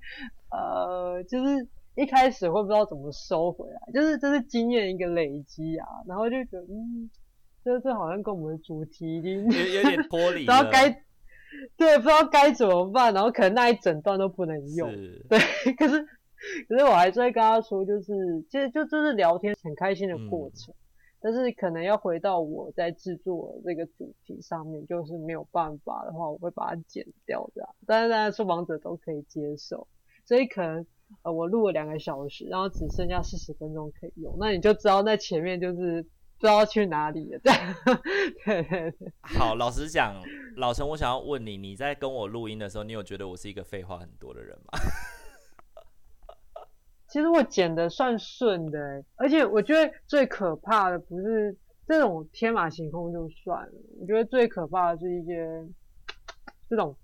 [0.53, 7.11] 呃，就是一开始会不知道怎么收回来，就是这、就是经验一个累积啊，然后就觉得嗯，
[7.65, 11.03] 这这好像跟我们的主题已经有有点脱离了， 然后该。
[11.77, 14.89] 对，不知道该怎么办，然后可能那一整段都不能用。
[15.29, 15.39] 对，
[15.75, 16.01] 可是
[16.69, 18.13] 可是我还是会跟他说，就是
[18.49, 20.81] 其实就就是聊天很开心的过程，嗯、
[21.21, 27.69] 但是可能要回到我在制作这个主题上面，就是没有办法的话，我会把它剪掉这样。
[27.87, 29.87] 但是大家受访者都可以接受，
[30.25, 30.87] 所以可能
[31.23, 36.07] 呃我录了两个小时，然后只剩下四十分钟可以用，那你就知道那前面就是。
[36.41, 39.13] 不知道去哪里了， 对对对。
[39.21, 40.15] 好，老实讲，
[40.57, 44.79] 老陈，我想要问你，你在跟我录音的时候，你有觉得我是一个废话很多的人吗？
[47.09, 51.55] 其实我剪的算顺的，而且我觉得最可怕的不是
[51.87, 55.47] 这种天马行空就算了，我觉得最可怕的是一些
[56.71, 56.97] 这种，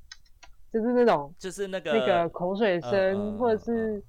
[0.72, 4.02] 就是那种，就是那个那个口水声，呃、或者是。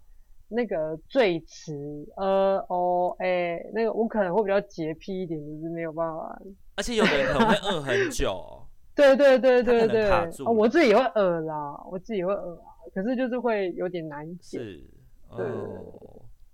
[0.49, 6.41] 那个最词，呃哦哎，那个我可能会比较洁癖一点，就是没有办法。
[6.75, 8.63] 而且有的人可能会饿很久。
[8.95, 10.09] 对对对对对，
[10.45, 14.57] 哦，我自己也会饿啦，我自己也会饿啊，可是就是会有点难解。
[14.57, 14.83] 是，
[15.29, 15.45] 哦，对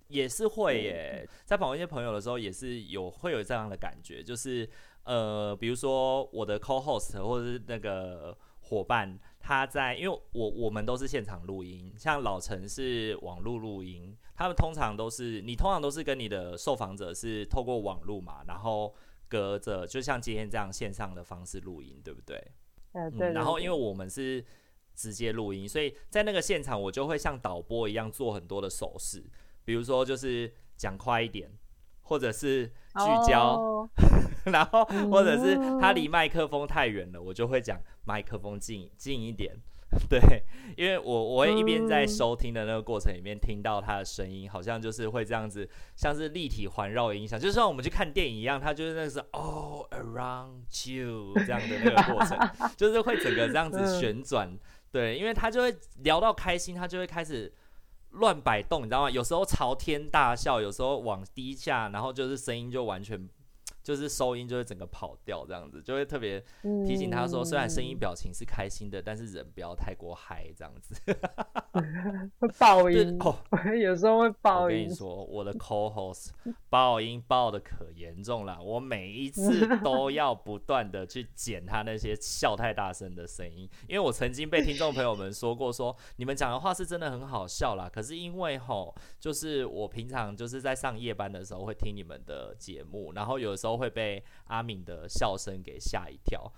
[0.08, 4.69] 也是会耶，在访问一些朋友的时候，也是有会有这样的感觉，就是
[5.06, 9.17] 呃，比如说我的 co-host 或者是那个伙伴。
[9.45, 18.95] 他在，因为我我们都是现场录音，像老陈是网络录音，他们通常都是你通常都是跟你的受访者是透过网络嘛，然后
[19.27, 22.41] 隔着就像今天这样线上的方式录音，对不对？
[22.93, 23.34] 嗯，对，对，对。
[23.34, 24.41] 然后因为我们是
[24.95, 29.21] 直接录音，所以在那个现场我就会像导播一样做很多的手势，
[29.65, 31.51] 比如说就是讲快一点。
[32.04, 33.89] 或者是聚焦，oh.
[34.46, 39.56] 然后或者是他离麦克风太远了，我就会讲麦克风近近一点。
[40.10, 40.20] 对，
[40.76, 52.38] 因为我我会一边在收听的那个过程里面听到他的声音，好像就是会这样子，像是立体环绕音响，就像我们去看电影一样，他就是那个是 all around you 这样的那个过程，
[52.76, 54.52] 就是会整个这样子旋转。
[54.92, 57.54] 对，因为他就会聊到开心，他就会开始。
[58.13, 59.12] 乱摆动，你知道吗？
[59.12, 63.30] 有时候朝天大笑，有时候往低下，然后就是声音就完全
[63.84, 66.43] 就是收音就会整个跑掉这样子，就会特别
[66.88, 70.96] 提醒他说，虽然声音表情是开心的，但是人不要太过嗨这样子。
[72.39, 73.36] 会爆音哦，
[73.78, 74.78] 有时候会爆音。
[74.78, 76.30] 我跟你说，我的 co-host
[76.69, 93.72] 爆音爆的可严重了，我每一次都要不断的去剪他那些笑太大声的声音，因为我曾经被听众朋友们说过说，说你们讲的话是真的很好笑啦，可是因为吼，就是我平常就是在上夜班的时候会听你们的节目，然后有的时候。
[93.73, 96.51] 都会被阿敏的笑声给吓一跳，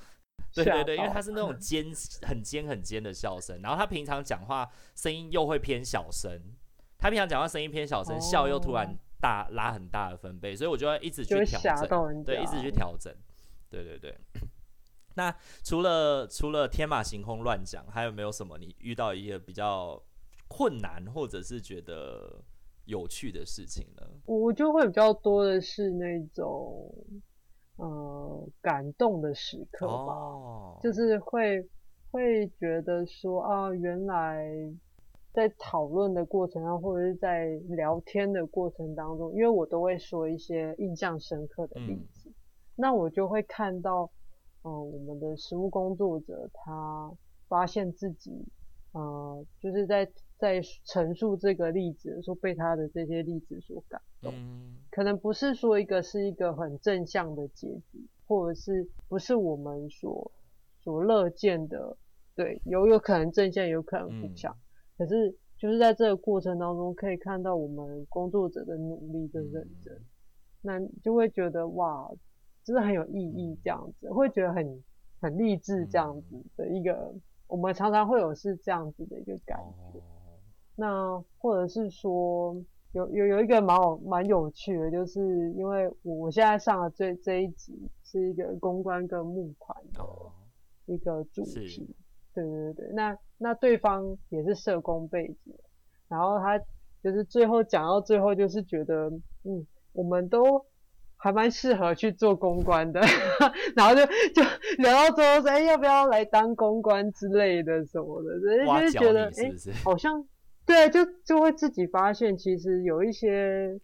[0.54, 1.86] 对对对，因为他是那种 尖、
[2.24, 6.42] 很尖、很尖的笑声，然后他平常讲话声音又会偏小声，
[6.98, 13.16] 他平常讲话声音偏小声，笑又突然大拉很大的分贝，所以我就会一直去调整，对，一直去调整，
[13.70, 14.14] 对对对。
[15.14, 20.04] 那除了除了天马行空乱讲，还有没有什么你遇到一个比较
[20.50, 22.44] 困难或者是觉得？
[22.86, 26.94] 有趣的事情呢，我就会比较多的是那种，
[27.78, 31.68] 呃，感动的时刻吧，哦、就是会
[32.12, 34.48] 会觉得说啊，原来
[35.34, 42.34] 在讨论的过程上，或者是在聊天的过程当中，因为我都会说一些印象深刻的例子，嗯、
[42.76, 44.12] 那我就会看到，
[44.62, 47.12] 我们的实务工作者他
[47.48, 48.46] 发现自己，
[48.92, 50.08] 呃，就是在。
[50.38, 60.32] 在陈述这个例子的时候，被他的这些例子所感动，嗯、可能不是说一个是一个很正向的结局，或者是不是我们所
[60.82, 61.96] 所乐见的，
[62.36, 64.60] 对，有有可能正向，有可能负向，嗯、
[64.98, 70.06] 可是就是在这个过程当中，可以看到我们工作者的努力跟认真，嗯、
[70.62, 72.12] 那就会觉得哇，
[72.66, 74.84] 真的很有意义，这样子，会觉得很
[75.22, 79.58] 很励志，这样子的一个，嗯、我们常常会有是这样子的一个感
[79.94, 80.00] 觉。
[80.00, 80.04] 哦
[80.78, 82.56] 那或者是说
[82.92, 85.22] 有有有一个蛮蛮有趣的，就是
[85.54, 90.04] 因为我我现在上的这这一集是一个公关跟募款的
[90.86, 91.82] 一个主题，是
[92.34, 95.54] 对对对，那那对方也是社工背景，
[96.10, 96.60] 然后他
[97.02, 99.10] 就是最后讲到最后就是觉得
[99.44, 100.66] 嗯，我们都
[101.16, 103.00] 还蛮适合去做公关的，
[103.78, 104.42] 然后就就
[104.80, 110.26] 聊到最后说，哎，要不要来当公关之类的什么的，所以就是觉得哎，好像。
[110.66, 113.80] 对，就就会自己发现，其实有一些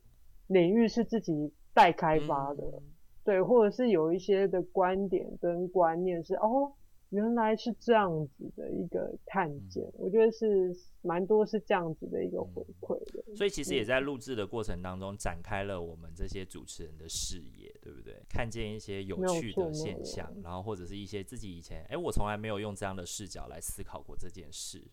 [0.48, 2.84] 领域是自己待开发的，嗯、
[3.24, 6.74] 对，或者是有一些的观点跟观念是哦，
[7.10, 13.24] 原来是这样子的一个看见，嗯、我觉得是蛮多是这样子的一个回馈的。
[13.36, 18.16] 所以其实也在录制的过程当中展开了我们这些主持人的视野，对不对？
[18.28, 24.84] 看见一些有趣的现象，然后或者是一些自己以前哎，我从来没有用这样的视角来思考过这件事。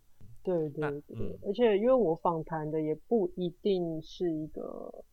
[0.42, 5.04] 对对对，嗯、而且因为我访谈的也不一定是一个，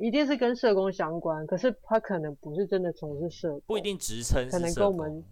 [0.00, 5.24] 一定是跟社工相关，可是他可能不是真的从事社工，不一定职称可能跟我们，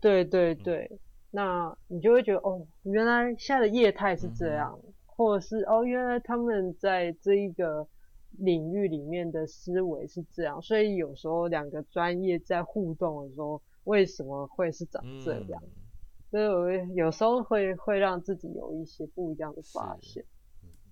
[0.00, 0.98] 对对对，嗯、
[1.30, 7.86] 那你就会觉得哦，原来现在的业态是这样，嗯、或者是哦，原来他们在这一个
[8.32, 15.62] 领域里面的思维是这样，所以有时候两个专业在互动的时候，为什么会是长这样？
[15.64, 15.70] 嗯
[16.30, 20.24] 所以我有时候会会让自己有一些不一样的发现。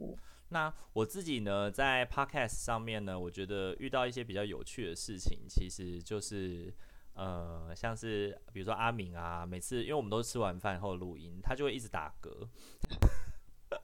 [0.01, 0.17] 嗯，
[0.49, 6.75] 那我自己呢，在 Podcast 上面呢，我觉得遇到一些比较有趣的事情，其实就是
[7.15, 12.49] 呃，像是比如说阿明啊，每次因为我们都是吃完饭后录音，他就会一直打嗝，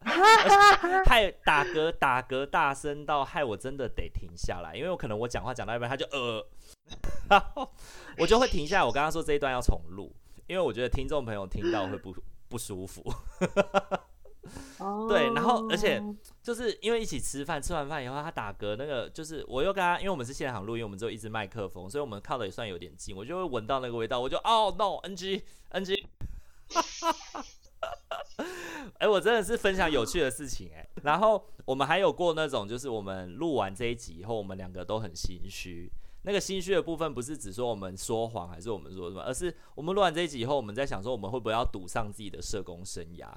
[1.04, 6.44] 害打嗝打嗝大声到害我真的得停下来，因为我可能我讲话讲到一半，他就呃，
[7.30, 7.70] 然后
[8.18, 10.12] 我就会停下来，我刚刚说这一段要重录。
[10.46, 12.14] 因为我觉得听众朋友听到会不
[12.48, 13.02] 不舒服，
[15.08, 16.00] 对，然后而且
[16.42, 26.06] 就是因为一起吃饭，吃完饭以后他打嗝，那个就是我又跟他，因为我们是现场录音，我们只有一支麦克风，所以我们靠的也算有点近，我就会闻到那个味道，我就哦 no NG NG，
[28.98, 35.90] 哎，我真的是分享有趣的事情哎，然后我们还有过那种就是我们录完这一集以后，我们两个都很心虚。
[36.24, 43.30] 那个心虚的部分不是指说我们说谎还是我们说什么，而是我们录完这一集以后，我们在想说我们会不会要赌上自己的社工生涯，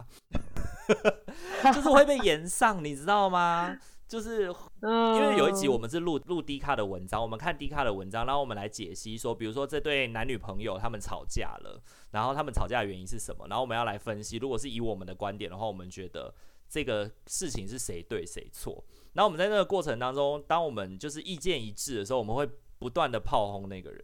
[1.74, 3.78] 就是会被延上，你知道吗？
[4.08, 4.44] 就是
[4.84, 16.34] 因为有一集我们是录录 D 卡的文章，我们看 D 卡的文章，然后我们来解析说，比如说这对男女朋友他们吵架了，然后他们吵架的原因是什么，然后我们要来分析，如果是以我们的观点的话，我们觉得
[16.70, 18.82] 这个事情是谁对谁错。
[19.12, 22.50] 然后我们在那个过程当中，当我们就是意见一致的时候，我们会。
[22.80, 24.04] 不断的炮轰那个人，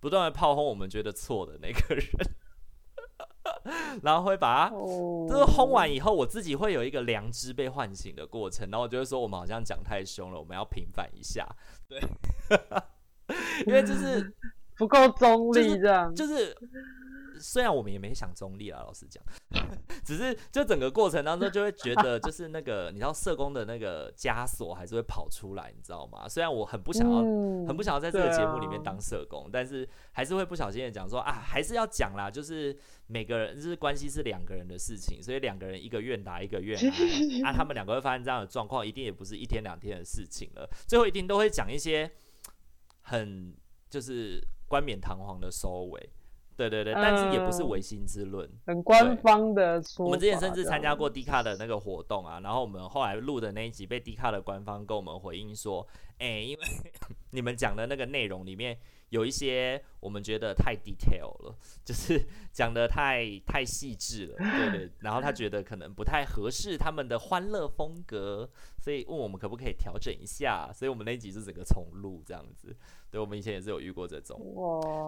[0.00, 2.04] 不断的炮轰我们觉得错的那个人，
[4.02, 11.46] 然后会把他，就是轰完以后，我自己会有一个良知被唤醒的过程，然后我就会说我们好像讲太凶了，我们要平反一下，
[11.88, 12.00] 对，
[13.66, 14.34] 因为就是
[14.76, 16.56] 不够中立这样，就是。
[17.40, 19.22] 就是虽然我们也没想中立啊，老实讲，
[20.04, 26.28] 只是就整个过程当中就会觉得，就是那个你知道社工的那个枷锁还是会跑出来，你知道吗？
[26.28, 32.76] 虽然我很不想要，嗯、很不想要在这个节目里面当社工，啊、但是还是会不小心的讲说啊，还是要讲啦，就是
[33.06, 42.10] 每个人就是关系是两个人的事情，所以两个人一个愿打一个愿挨，啊，他们两个会发生这样的状况，一定也不是一天两天的事情了，最后一定都会讲一些
[43.02, 43.54] 很
[43.88, 46.10] 就是冠冕堂皇的收尾。
[46.68, 50.04] 对对对，但是也不是唯心之论，嗯，很官方的说。
[50.04, 55.86] 我们之前甚至参加过 D 卡的那个活动啊，然后我们后来录的那一集被 D 卡的官方跟我们回应说，
[56.18, 56.60] 哎，因为
[57.32, 58.76] 你们讲的那个内容里面。
[59.10, 64.90] 有一些我们觉得太 detail 了， 就是讲的太太细致了， 对对。
[65.00, 68.48] 然后他觉得可能不太合适他们的欢乐风格，
[68.80, 70.72] 所以问我们可不可以调整一下。
[70.72, 72.74] 所以我们那一集是整个重录这样子。
[73.10, 74.40] 对，我们以前也是有遇过这种。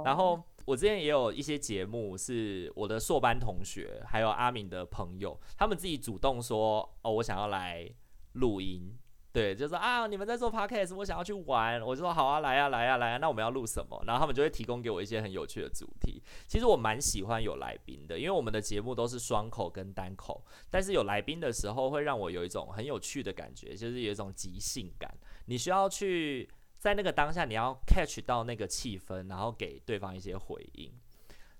[0.04, 7.88] 然后我之前也有一些节目是我的硕班同学，还有阿敏的朋友，他们自己主动说：“哦，我想要来
[8.32, 8.92] 录音。”
[9.32, 14.02] 对，就说啊，你们在做 podcast，我想要去玩，我就说好啊，来啊，来啊，来啊，那我们要录什么？
[14.06, 16.22] 然后他们就会提供给我一些很有趣的主题。
[16.46, 25.10] 其实我蛮喜欢有来宾的，因为我们的节目都是双口跟单口，但是有来宾的时候会让我有一种很有趣的感觉，就是有一种即兴感。
[25.46, 30.92] 你需要去在那个当下，你要 catch 到那个气氛，然后给对方一些回应。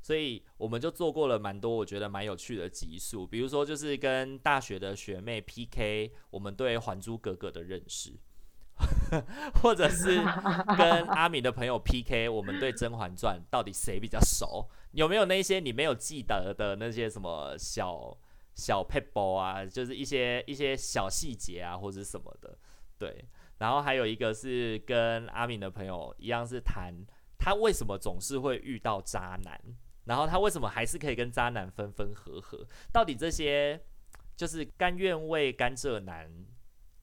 [0.03, 8.19] 所以我们就做过了蛮多我觉得蛮有趣的集数，比如说就是跟大学的学妹 PK 我们对《还珠格格》的认识，
[9.63, 10.17] 或者是
[10.77, 14.69] 跟阿敏的朋友 PK 我们对《甄嬛传》到底谁比较熟？
[14.91, 18.15] 有没有那些你没有记得的那些什么小
[18.57, 22.59] 小 pebble 啊，就是一些一些小细节啊，或者什么的？
[22.99, 23.25] 对，
[23.59, 26.93] 然后还有一个是跟阿敏的朋友一样，是谈
[27.39, 29.61] 他为什么总是会遇到渣男。
[30.05, 32.67] 然后他为什么还是可以跟渣男分分合合？
[32.93, 33.81] 到底这些
[34.37, 36.31] 就是甘愿为甘蔗男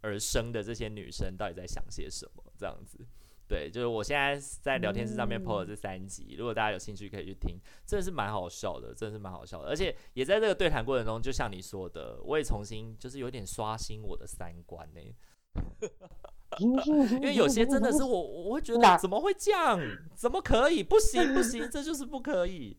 [0.01, 2.43] 而生的这些女生，到底在想些什么？
[2.57, 3.05] 这样子，
[3.47, 9.69] 对，就是我现在在聊天室上面 po 了这三集，如果大家有兴趣可以去听，真的是蛮好笑的，真的是蛮好笑的。
[9.69, 15.15] 而且也在这个对谈过程中，就像你说的，我也重新就是有点刷新我的三观呢、欸。
[16.59, 19.79] 因为有些真的是我，我会觉得怎么会这样？
[20.15, 20.81] 怎么可以？
[20.83, 22.75] 不行不行，这就是不可以。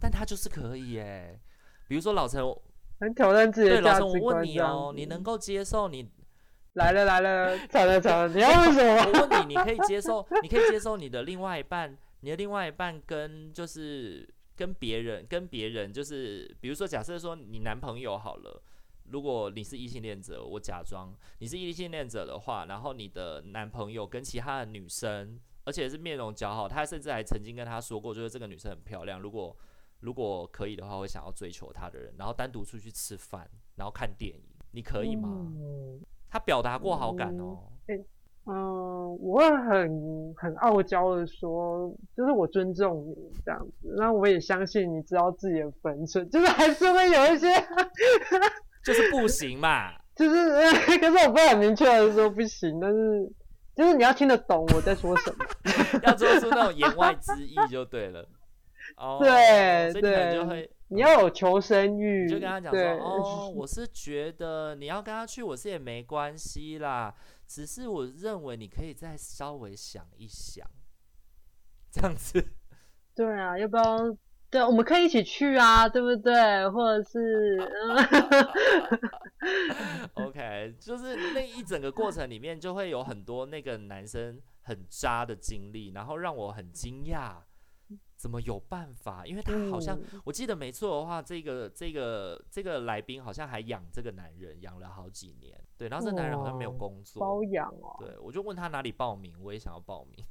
[0.00, 1.40] 但他就是可以耶。
[1.86, 2.42] 比如说老陈，
[2.98, 3.76] 很挑战自己的。
[3.76, 6.10] 对，老陈，我问你哦，你能够接受你
[6.74, 9.12] 来了来了，来了，你要问什么？
[9.20, 10.26] 我问你，你可以接受？
[10.42, 18.60] 你可以接受你的另外一半，你的另外一半跟就是跟别人跟别人就是，比如说假设说你男朋友好了。
[19.10, 29.56] 如果你是异性恋者，我假装你是异性恋者的话，然后你的男朋友跟其他的女生，而且是面容姣好，他甚至还曾经跟他说过，就是这个女生很漂亮，如果
[30.00, 34.42] 如果可以的话，会想要追求她的人，然后单独出去吃饭，然后看电影，
[34.72, 35.28] 你可以吗？
[35.30, 36.00] 嗯、
[36.30, 37.58] 他表达过好感哦。
[37.86, 38.04] 嗯，欸、
[38.46, 47.48] 嗯，我会很很傲娇的说，就是我尊重你这样子，那我也相信你知道自己的分寸，就是还是会有一些。
[48.84, 50.50] 就是不行嘛， 就是，
[50.98, 53.32] 可是我不会很明确的说不行，但是
[53.74, 55.44] 就是你要听得懂我在说什么，
[56.04, 58.28] 要做出那种言外之意就对了。
[58.96, 67.12] 哦，对，所以你就会，你要有求生欲，你就跟他讲说，哦，我是觉得你要跟他去，我是也没关系啦，
[67.48, 70.64] 只是我认为你可以再稍微想一想，
[71.90, 72.46] 这样子。
[73.16, 74.16] 对啊，要不要？
[74.54, 76.68] 对，我们可以一起去啊，对不对？
[76.68, 77.58] 或者是，
[80.14, 87.38] OK，就是那一整个过程里面就会有很多那个男生很渣的经历，然后让我很惊讶，
[88.16, 89.26] 怎么有办法？
[89.26, 100.24] 因为他好像、嗯、我记得没错的话，这个这个这个来宾好像还养这个男人养了好几年，对，然后这男人好像没有工作，包养哦，对，我就问他哪里报名，我也想要报名。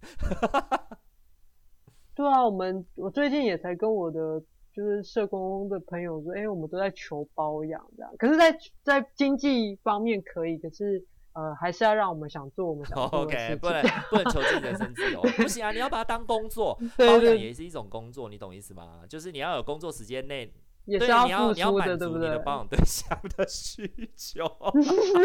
[2.16, 4.39] 对啊，我们我最近也才跟我的
[4.74, 8.59] 就是社工的朋友说，哎，我们都在求包养这样，可是在，在
[9.01, 11.03] 在经济方面可以，可是
[11.34, 13.47] 呃，还是要让我们想做我们想做的事情。
[13.47, 15.72] Oh, OK，不能 不能求自己人身自由，不行啊！
[15.72, 19.01] 你要把它当工作， 包养也是一种工作，你懂意思吗？
[19.09, 20.53] 就是你要有工作时间内，
[20.86, 22.30] 也是要付出的，对不对？
[22.30, 24.45] 你的包养对象的需求，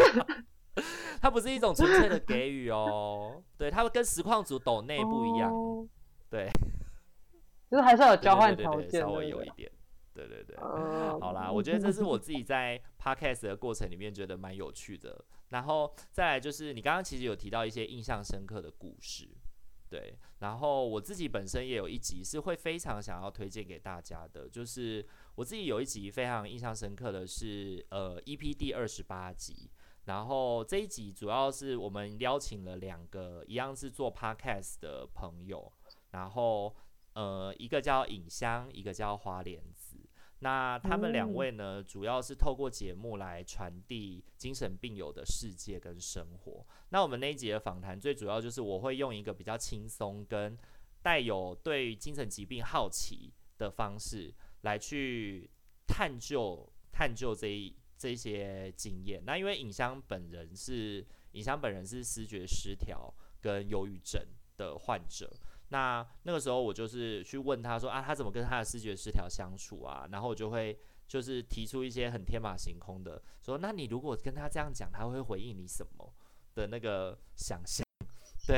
[1.21, 5.85] 它不是一种纯粹的给予哦，对，它会跟实况组抖内不一样，oh.
[6.29, 6.49] 对。
[7.69, 9.71] 就是还是要有交换条件，稍微有一点，
[10.13, 10.55] 对对对。
[10.57, 15.23] Uh, 好啦，我觉得这是我自己在 podcast 的过程里面觉得蛮有趣的。
[15.49, 19.27] 然后再来就是你刚刚其实有提到一些印象深刻的故事，
[19.89, 25.05] 对，然后我自己本身也有一集是会非常想要推荐给大家的，就是
[25.35, 29.69] 我自己有一集非常印象深刻的是，呃，EP 第二十八集。
[30.05, 35.71] 然后这一集主要是我们邀请了两个一样是做 Podcast 的朋友，
[36.11, 36.75] 然后
[37.19, 39.97] 呃，一个叫影香，一个叫花莲子。
[40.39, 46.65] 那他们两位呢，主要是透过节目来传递精神病友的世界跟生活。
[46.91, 50.57] 那我们那一集的访谈，最主要就是我会用一个比较轻松跟
[51.01, 55.49] 带有对精神疾病好奇的方式来去
[55.85, 59.21] 探究探究这一这些经验。
[59.25, 65.29] 那因为影香本人是影香本人是视觉失调跟忧郁症的患者。
[65.69, 70.07] 那那个时候我就是去问他说啊，他怎么跟他的视觉失调相处啊？
[70.11, 76.13] 然后我就会就是提出一些很天马行空的说，那你如果跟他这样讲，他会回应你什么
[76.55, 77.85] 的那个想象？
[78.47, 78.57] 对，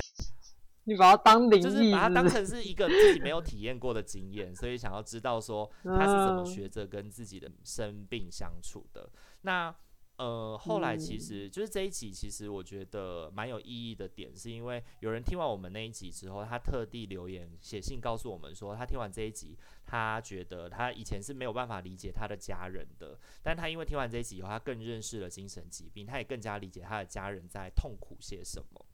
[0.86, 9.10] 你把他当灵异，就是把他当成是一个自己没有体验过的经验，所以想要知道说他是怎么学着跟自己的生病相处的。
[9.42, 9.76] 那。
[10.22, 28.86] 呃，后来其实就是这一集，其实我觉得蛮有意义的点，是因为有人听完我们那一集之后，他特地留言写信告诉我们说，他听完这一集，他觉得他以前是没有办法理解他的家人的，但他因为听完这一集以后，他更认识了精神疾病，他也更加理解他的家人在痛苦些什么，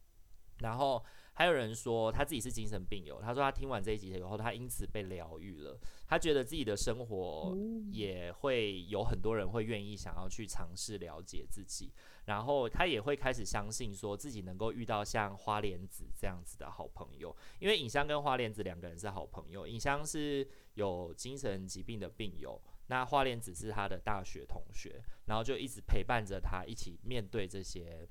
[0.59, 1.03] 然后。
[1.37, 5.79] 还有人说他自己是精神病友，他说他听完这一集以后，他因此被疗愈了。
[6.07, 7.55] 他觉得自己的生活
[7.91, 11.93] 也会有很多人会愿意想要去尝试了解自己，
[12.25, 17.35] 然后他也会开始相信说自己能够遇到像花莲子这样子的好朋友。
[17.59, 28.09] 因为影香跟花莲子两个人是好朋友，影香是有精神疾病的病友，那花莲子是他的大学同学，然后就一直陪伴着他一起面对这些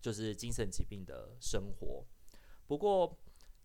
[0.00, 2.06] 就是精神疾病的生活。
[2.68, 3.18] 不过，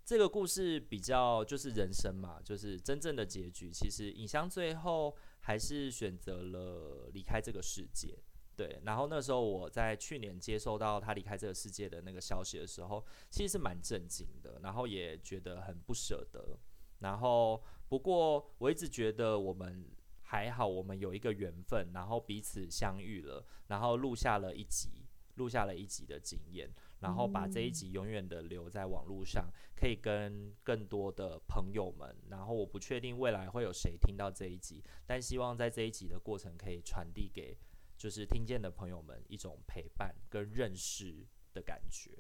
[0.04, 3.70] 这个故事比较就是人生嘛，就是真正的结局。
[3.70, 8.18] 其实影香最后还是选择了离开这个世界，
[8.56, 8.82] 对。
[8.86, 16.58] 然后那时候我在去年接收到他离开这个世界的那个消息的时候，其实是蛮震惊的，然后也觉得很不舍得。
[17.00, 19.86] 然后不过我一直觉得我们
[20.22, 25.03] 还好，我们有一个缘分，然后彼此相遇了，然后录下了一集，
[25.36, 26.70] 录下了一集的经验。
[27.00, 32.16] 然后把这一集永远的留在网络上，可以跟更多的朋友们。
[32.30, 37.58] 然后我不确定未来会有谁听到这一集，但希望在这一集的过程可以传递给
[37.98, 42.12] 就是听见的朋友们一种陪伴跟认识的感觉。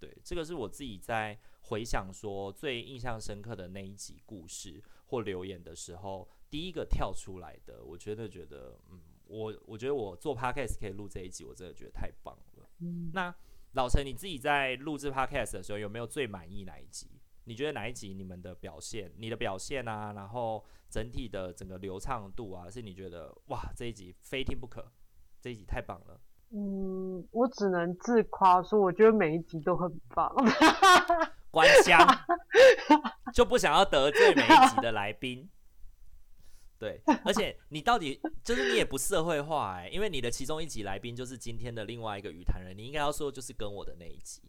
[0.00, 7.84] 对，这个是我自己在回想说最印象深刻的那一集故事或留言的时候，第一个跳出来的。
[7.84, 12.68] 我觉得觉得，嗯，我我觉得我做 podcast 可以录这一集，我真的觉得太棒了。
[12.80, 13.34] 嗯，那。
[13.72, 17.10] 老陈，你自己在录制 Podcast 的时候，有没有最满意哪一集？
[17.44, 24.90] 你觉得哪一集你们的表现，你的表现啊，然后整体的整个流畅度啊，是你觉得哇，这一集非听不可，
[25.42, 26.18] 这一集太棒了。
[26.52, 30.34] 嗯，我只能自夸说，我觉得每一集都很棒。
[31.50, 32.00] 关箱
[33.34, 35.50] 就不想要得罪每一集的来宾。
[36.78, 44.42] 对，而且你到底就是你也不社会化哎、欸，因为你的其中一集来宾就是今天的另外一个鱼坛人，你应该要说就是跟我的那一集。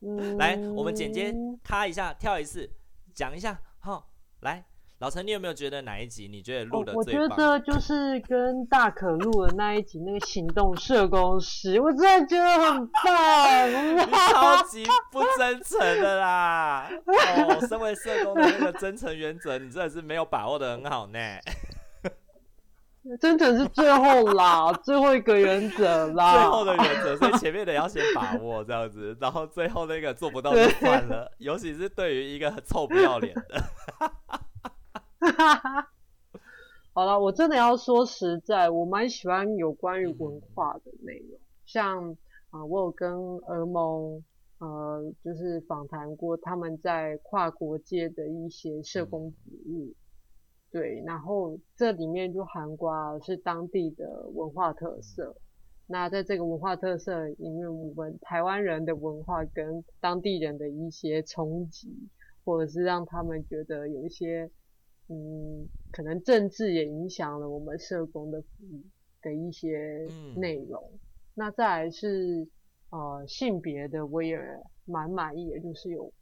[0.38, 2.70] 来，我们简接，咔一下，跳一次，
[3.14, 4.64] 讲一下，好，来。
[5.00, 6.92] 老陈，你有没有觉得哪一集你觉得录的？
[6.92, 16.90] 我觉得就是跟大可录的那一集，那个行动社工师， 我真的觉得很棒，超级不真诚的啦！
[17.06, 21.18] 哦，身为社工的那个真诚原则，你真的是没有把握的很好呢。
[23.20, 33.62] 真诚是最后啦， 最后一个原则啦，最后的原则，所以前面的要先把握这样子，然后最后那个做不到就算了，尤其是对于一个很臭不要脸的。
[35.20, 35.90] 哈哈哈，
[36.92, 42.12] 好了，我真的要说实在，我蛮喜欢有关于文化的内容，像
[42.50, 44.22] 啊、呃，我有跟俄蒙
[44.58, 49.92] 呃，就是访谈过他们在跨国界的一些社工服务，
[50.70, 52.84] 对，然后这里面就涵盖
[53.24, 55.34] 是当地的文化特色，
[55.88, 62.08] 那在这个文化特色里面，我们台湾人的文化跟当地人的一些冲击，
[62.44, 64.48] 或者是让他们觉得有一些。
[65.10, 68.44] 嗯，可能政治也影响了我们社工的
[69.22, 70.06] 的一些
[70.36, 70.90] 内容。
[70.92, 70.98] 嗯、
[71.34, 72.46] 那再来是
[72.90, 74.38] 呃性别的，我也
[74.84, 76.12] 蛮满意也，就是有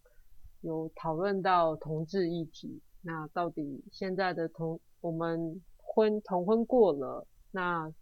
[0.61, 2.81] 有讨论到同志议题。
[3.03, 7.93] 那到底现在的同我们婚同婚过了，那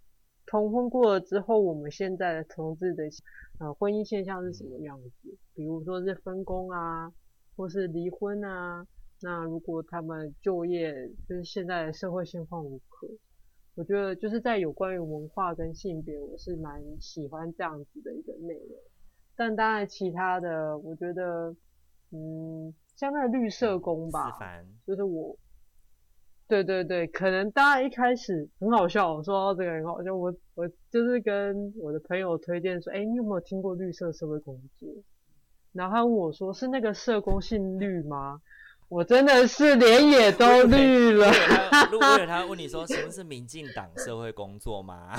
[0.46, 3.04] 同婚过了之后，我们现在的同志的
[3.58, 5.38] 呃婚姻现象是什么样子？
[5.54, 7.10] 比如说是分工啊，
[7.56, 8.86] 或是离婚啊。
[9.24, 10.92] 那如果他们就业，
[11.26, 13.08] 就是现在的社会现况如何？
[13.74, 18.78] 我觉得就是在有关于文化跟性别，我是蛮喜欢这样子的一个内容。
[19.34, 21.56] 但当然，其他的我觉得，
[22.12, 24.38] 嗯，像那个绿社工吧，
[24.86, 25.38] 就是我，
[26.46, 34.86] 对对对，可能大家一开始很好笑，说到这个很好笑，我我就是跟我的朋友推荐说，哎，你有没有听过绿色社会工作？
[35.72, 38.42] 然后他问我说，是那个社工姓绿吗？
[38.88, 41.32] 我真的是脸也都绿了。
[41.90, 45.12] 如果有他 问你说，什么是民进党社会工作吗？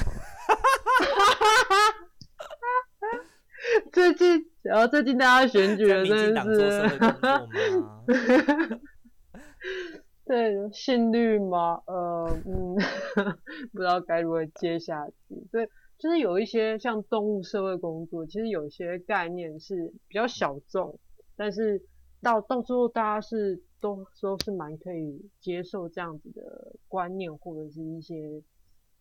[3.92, 6.70] 最近，然后最近大家选举了，真的是。
[6.70, 7.30] 社会工作
[7.82, 8.06] 吗？
[10.26, 11.82] 对，姓绿吗？
[11.88, 12.76] 呃，嗯，
[13.74, 15.14] 不知道该如何接下去。
[15.52, 20.98] 对，就是有一些像动物社会工作，其实有些概念是比较小众，
[21.36, 21.84] 但是。
[22.26, 28.42] 到到最后，大家是都都是蛮可以接受这样子的观念，或者是一些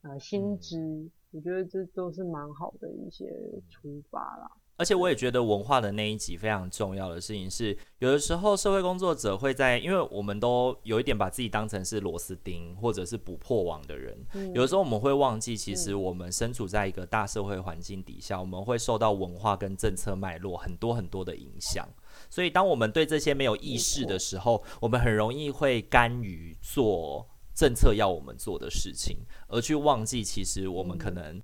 [0.03, 3.25] 呃新知，嗯，我觉得这都是蛮好的一些
[3.71, 4.51] 出发啦。
[4.77, 21.89] 而且我也觉得文化的那一集非常重要的事情是，有的时候社会工作者会在，因为我们都有一点把自己当成是螺丝钉或者是捕破网的人，嗯，有的时候我们会忘记，其实我们身处在一个大社会环境底下，我们会受到文化跟政策脉络很多很多的影响。
[22.35, 27.25] 所以，当我们对这些没有意识的时候，我们很容易会甘于做
[27.55, 31.41] 政策要我们做的事情，而去忘记其实我们可能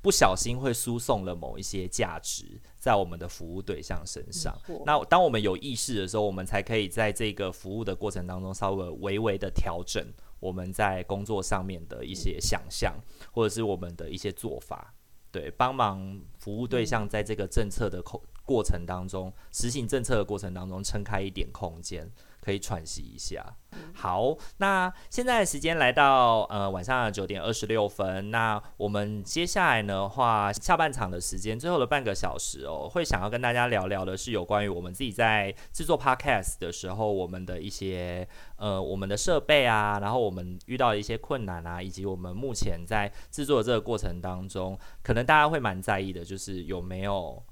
[0.00, 4.56] 不小心会输送了某一些价值在我们的服务对象身上。
[4.86, 10.00] 那当我们有意识的时候，我们才可以在这个服务的过程当中稍微微微的调整
[10.38, 12.94] 我们在工作上面的一些想象，
[13.32, 14.94] 或者是我们的一些做法，
[15.32, 18.22] 对，帮忙服务对象在这个政策的口。
[18.44, 23.56] 过程当中，实行政策的过程当中，撑开一点空间，可以喘息一下。
[23.92, 28.30] 好，那现在的时间来到呃晚上九点二十六分。
[28.30, 47.42] 那我们接下来的话，下半场的时间，最后的半个小时哦，会想要跟大家聊聊的是有关于我们自己在制作 Podcast 的时候，我们的一些呃我们的设备啊，然后我们遇到的一些困难啊，以及我们目前在制作的这个过程当中，可能大家会蛮在意的，就是有没有。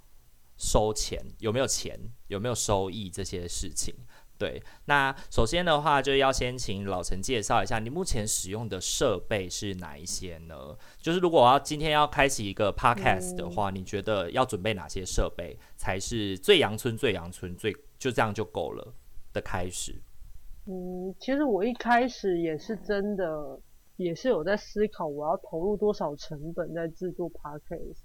[0.63, 1.99] 收钱有没有钱，
[2.29, 3.93] 有没有收益这些事情？
[4.39, 10.77] 对，那首先的话就要先请老陈介绍一下你目前使用的设备是哪一些呢？
[10.99, 18.95] 就是如果我要今天要开启一个 podcast 的话，嗯，你觉得要准备哪些设备才是最阳春、最阳春、最就这样就够了
[19.33, 20.01] 的开始？
[20.67, 23.61] 嗯，其实我一开始也是真的，
[23.97, 27.99] 也是有在思考我要投入多少成本在制作 podcast。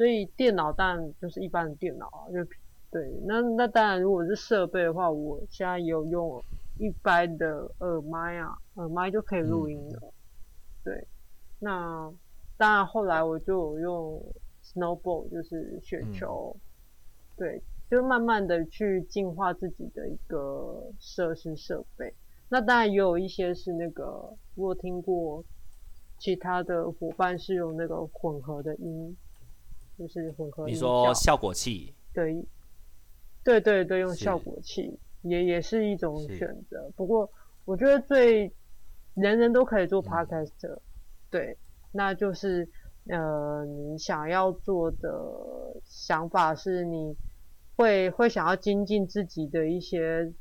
[0.00, 2.42] 所以电脑当然就是一般的电脑啊，就
[2.90, 3.20] 对。
[3.26, 6.42] 那那当然，如果是设备的话，我现在也有用
[6.78, 9.98] 一般的耳麦啊，耳麦就可以录音了。
[10.02, 10.12] 嗯。
[10.84, 11.06] 对。
[11.58, 12.10] 那
[12.56, 14.24] 当然后来我就有用
[14.64, 16.56] Snowball，就是雪球。
[16.56, 16.60] 嗯。
[17.36, 22.14] 对，就慢慢的去进化自己的一个设施设备。
[22.48, 25.44] 那当然也有一些是那个，我有听过
[26.16, 29.14] 其他的伙伴是用那个混合的音。
[30.00, 31.94] 就是混合，你说效果器？
[32.14, 32.42] 对，
[33.44, 36.90] 对对对，用效果器也也是一种选择。
[36.96, 37.30] 不过
[37.66, 38.50] 我觉得最
[39.12, 40.80] 人人都可以做 podcast，嗯、
[41.28, 41.58] 对，
[41.92, 42.66] 那就是
[43.08, 45.22] 呃，你想要做的
[45.84, 47.14] 想法是你
[47.76, 50.32] 会会想要精进自己的一些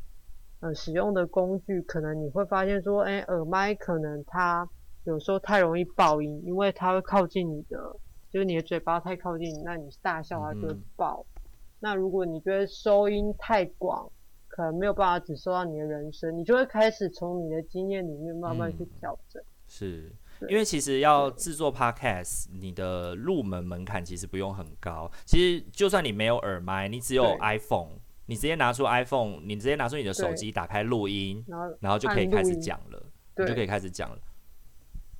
[0.61, 4.69] 呃使用的工具，可能你会发现说，哎，耳麦可能它
[5.03, 7.97] 有时候太容易爆音，因为它会靠近你的。
[8.31, 11.25] 就是你的嘴巴太靠近，那你大笑它就会爆。
[11.35, 11.41] 嗯。
[11.79, 14.11] 那如果你觉得收音太广，
[14.47, 19.41] 可能没有办法只收到你的人声，你就会开始从你的经验里面慢慢去调整。
[19.41, 19.45] 嗯。
[19.71, 20.11] 是，
[20.49, 25.09] 因为其实要制作 Podcast，你的入门门槛其实不用很高。
[25.23, 33.05] 其实就算你没有耳麦，你只有 iPhone，你直接拿出 iPhone，你直接拿出你的手机打开录音，然后然后就可以开始讲了，
[33.37, 34.17] 你就可以开始讲了。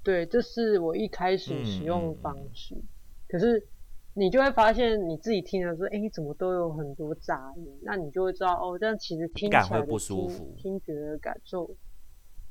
[0.02, 2.74] 对，这是我一开始使用方式。
[2.74, 2.88] 嗯嗯
[3.30, 3.66] 可是
[4.16, 7.66] 你就会发现你自己听的时候，哎、欸，怎么都有很多杂音？
[7.84, 11.70] 那你就会知道哦，这样其实听起来的听不舒服，听觉的感受，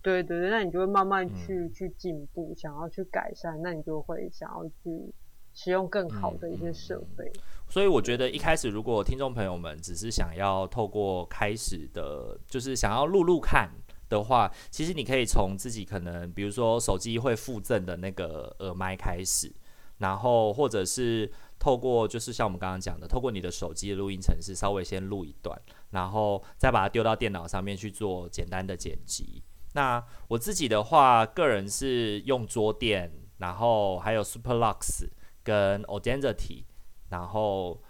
[0.01, 5.13] 对对对，那你就会慢慢去、嗯、去进步，想要去改善，那你就会想要去
[5.53, 7.43] 使用更好的一些设备、嗯嗯。
[7.69, 13.71] 所以我觉得一开始，如果听众朋友们只是想要透过开始的，就是想要录录看。
[14.09, 19.53] 的话，其实你可以从自己可能，比如说手机会附赠的那个耳麦开始，
[19.99, 29.43] 然后或者是透过就是像我们刚刚讲的，透过你的手机的录音程式稍微先录一段，然后再把它丢到电脑上面去做简单的剪辑。
[29.75, 35.09] 那我自己的话，个人是用桌垫，然后还有 Superlux
[35.43, 36.65] 跟 Audacity，
[37.11, 37.81] 然后。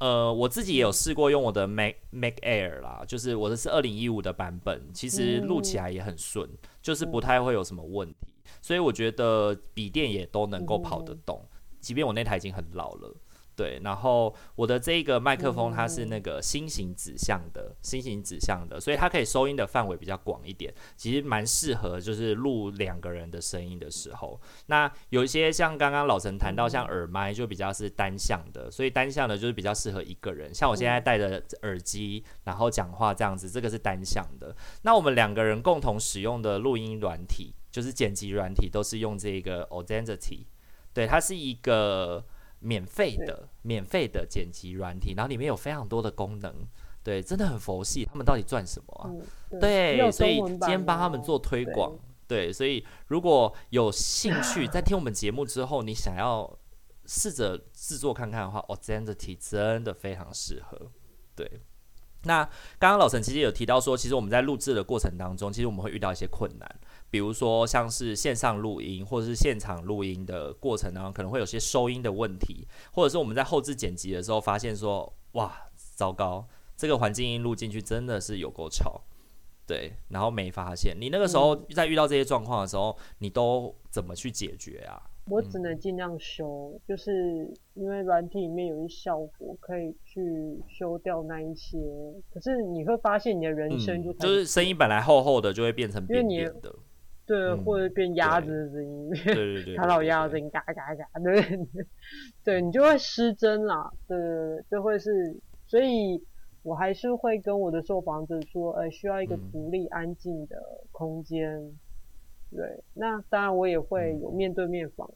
[0.00, 11.44] 呃，我自己也有试过用我的 Mac Mac Air 啦，就是我的是二零一五的版本，其实录起来也很顺，嗯，就是不太会有什么问题，所以我觉得笔电也都能够跑得动，
[11.80, 13.14] 即便我那台已经很老了。
[13.56, 24.40] 对，然后我的这个麦克风它是那个心形指向的，心形指向的，所以它可以收音的范围比较广一点，其实蛮适合就是录两个人的声音的时候。
[24.66, 34.54] 那有一些像刚刚老陈谈到像耳麦就比较是单向的，所以单向的就是比较适合一个人，像我现在戴着耳机然后讲话这样子，这个是单向的。
[34.82, 40.44] 那我们两个人共同使用的录音软体就是剪辑软体都是用这个 Audacity，
[40.92, 42.24] 对，它是一个。
[42.60, 46.52] 免费的，免费的剪辑软体，然后里面有非常多的功能，
[47.04, 48.04] 对，真的很佛系。
[48.04, 49.06] 他们到底赚什么啊？
[49.52, 56.52] 嗯、对，对，所以今天帮他们做推广，对，对，所以如果有兴趣在听我们节目之后，你想要
[57.06, 60.90] 试着制作看看的话，Audacity 真的非常适合，
[61.36, 61.48] 对。
[62.24, 62.44] 那
[62.80, 66.80] 刚刚老陈其实有提到说，其实我们在录制的过程当中，其实我们会遇到一些困难，
[67.10, 75.52] 比如说像是线上录音或者是现场录音的过程当中，可能会有些收音的问题，或者是我们在后置剪辑的时候发现说，哇，
[75.96, 76.46] 糟糕，
[76.76, 79.02] 这个环境音录进去真的是有够吵，
[79.66, 80.96] 对，然后没发现。
[80.98, 85.02] 你那个时候在遇到这些状况的时候，你都怎么去解决啊？
[85.30, 91.76] 我只能尽量修，嗯，就是因为软体里面有一效果可以去修掉那一些。
[92.32, 96.74] 可是你会发现你的人声就，嗯，就是声音本来厚厚的就会变成扁扁的，
[97.28, 101.86] 对，嗯，或者变鸭子的声音，对对对，唐老鸭的声音嘎嘎嘎，对对，
[102.42, 106.24] 对 你就会失真啦，对对对，就会是，所以
[106.62, 110.56] 我还是会跟我的受访者说，呃，需要一个独立安静的
[110.90, 111.54] 空间。
[111.56, 111.78] 嗯
[112.50, 115.06] 对，那当然我也会有面对面访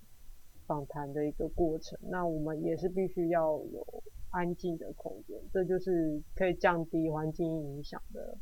[0.67, 1.99] 访谈的一个过程。
[2.03, 8.37] 那我们也是必须要有安静的空间，这就是可以降低环境影响的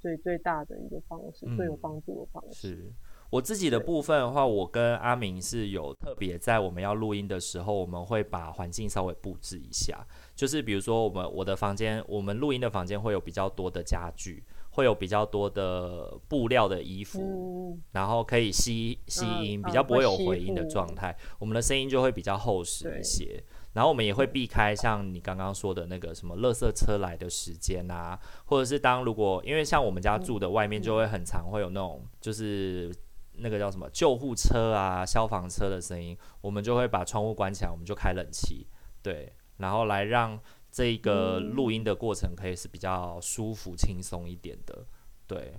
[0.00, 2.92] 最最大的一个方式，最有帮助的方式。
[3.30, 14.44] 我自己的部分的话，我跟阿明是有特别在我们要录音的时候，我们会把环境稍微布置一下，就是比如说我们我的房间，我们录音的房间会有比较多的家具。
[14.76, 23.42] 会有比较多的布料的衣服，嗯、然后可以吸吸音，嗯，比较不会有回音的状态，嗯，我们的声音就会比较厚实一些。
[23.76, 32.90] 然后我们也会避开像你刚刚说的那个什么垃圾车来的时间啊，或者是当如果因为像我们家住的外面就会很常会有那种就是
[33.34, 38.66] 那个叫什么救护车啊、消防车的声音，我们就会把窗户关起来，我们就开冷气，
[39.02, 40.40] 对，然后来让。
[40.68, 44.84] 这个录音的过程可以是比较舒服、轻松一点的，
[45.26, 45.54] 对，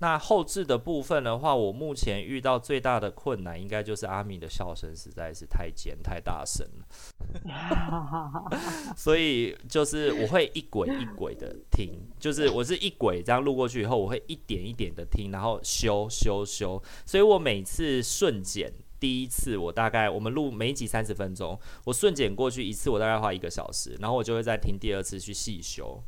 [0.00, 8.44] 那后置的部分的话，我目前遇到最大的困难，应该就是阿米的笑声实在是太尖、太大声了，
[8.96, 18.72] 所以就是我会一轨一轨的听，就是我是一轨这样录过去以后，我会一点一点的听，然后修修修，所以我每次顺剪。
[19.00, 26.02] 第一次我大概我们录每一集三十分钟，我顺剪过去一次我大概花一个小时，然后我就会再听第二次去细修。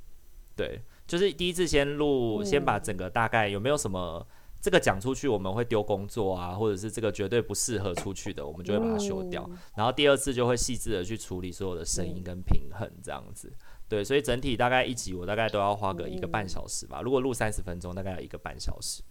[0.57, 4.25] 对，就是第一次先录，先把整个大概有没有什么
[4.61, 9.45] 这个讲出去我们会丢工作啊，或者是这个绝对不适合出去的，我们就会把它修掉。
[9.75, 13.53] 然后第二次就会细致的去处理所有的声音跟平衡这样子。
[13.89, 17.03] 对，所以整体大概一集我大概都要花个一个半小时吧。
[17.03, 19.03] 如果录三十分钟，大概要一个半小时。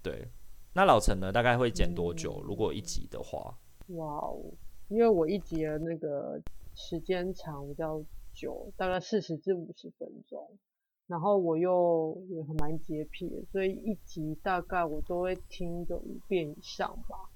[0.00, 0.28] 对。
[0.74, 1.30] 那老陈呢？
[1.30, 2.40] 大概会剪多久？
[2.40, 3.54] 嗯、如果一集的话，
[3.88, 4.40] 哇哦，
[4.88, 6.40] 因为我一集的那个
[6.74, 10.48] 时间长比较久，大概四十至五十分钟，
[11.12, 17.28] 然后我又也很蛮洁癖的，所以一集大概我都会听个五遍以上吧。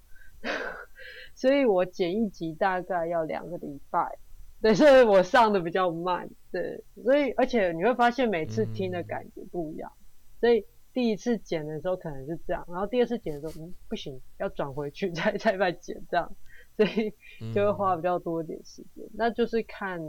[1.37, 4.18] 所以我剪一集大概要两个礼拜，
[4.62, 10.03] 对，所以我上的比较慢，对，所以而且你会发现每次听的感觉不一样，嗯、
[10.41, 10.64] 所以。
[10.97, 16.35] 第一次剪的时候可能是这样，然后第二次剪的时候，嗯，不行，要转回去 再再再剪这样，
[16.74, 17.12] 所以
[17.53, 19.11] 就会花比较多一点时间，嗯。
[19.12, 20.01] 那就是看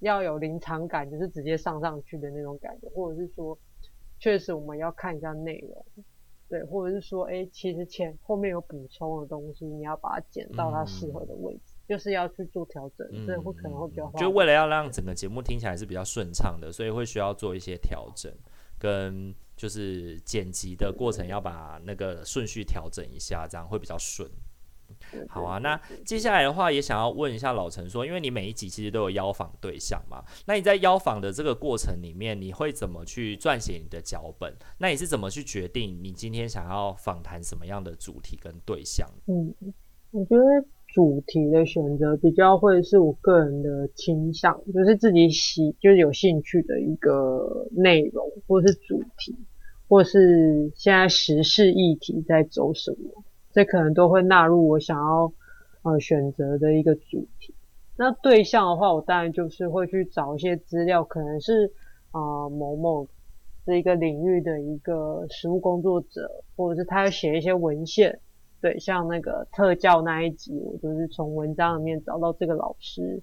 [0.00, 3.58] 要有临场感，就是直接上上去的那种感觉，或者是说，
[4.18, 5.84] 确实我们要看一下内容，
[6.48, 14.18] 对，或者是说，哎，其实前后面有补充的东西，你要把它剪到它适合的位置，嗯，就是要去做调整，所以会可能会比较好。
[14.18, 18.32] 就为了要让整个节目听起来是比较顺畅的，所以会需要做一些调整
[18.78, 19.34] 跟。
[19.58, 24.30] 就是剪辑的过程要把那个顺序调整一下，这样会比较顺。
[25.28, 34.52] 好啊，那接下来的话也想要问一下老陈说，因为你每一集其实都有邀访对象嘛，那你在邀访的这个过程里面，你会怎么去撰写你的脚本？
[34.78, 39.08] 那你是怎么去决定你今天想要访谈什么样的主题跟对象？
[39.26, 39.54] 嗯，
[40.10, 40.44] 我觉得
[40.94, 49.36] 主题的选择比较会是我个人的倾向，就是自己喜就是有兴趣的一个内容，或是主题，
[49.88, 53.24] 或是现在时事议题在走什么。
[53.58, 55.32] 这可能都会纳入我想要
[55.82, 57.52] 呃选择的一个主题。
[57.96, 61.72] 那对象的话，我当然就是会去找一些资料，可能是
[62.12, 63.08] 啊、呃、某某
[63.66, 68.20] 这一个领域的一个实务工作者，或者是他要写一些文献。
[68.60, 73.20] 对，像那个特教那一集，我就是从文章里面找到这个老师，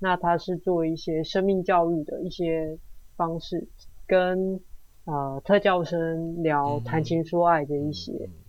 [0.00, 2.76] 那他是做一些生命教育的一些
[3.14, 3.68] 方式，
[4.04, 4.60] 跟
[5.04, 8.10] 呃特教生聊谈情说爱的一些。
[8.10, 8.45] 嗯嗯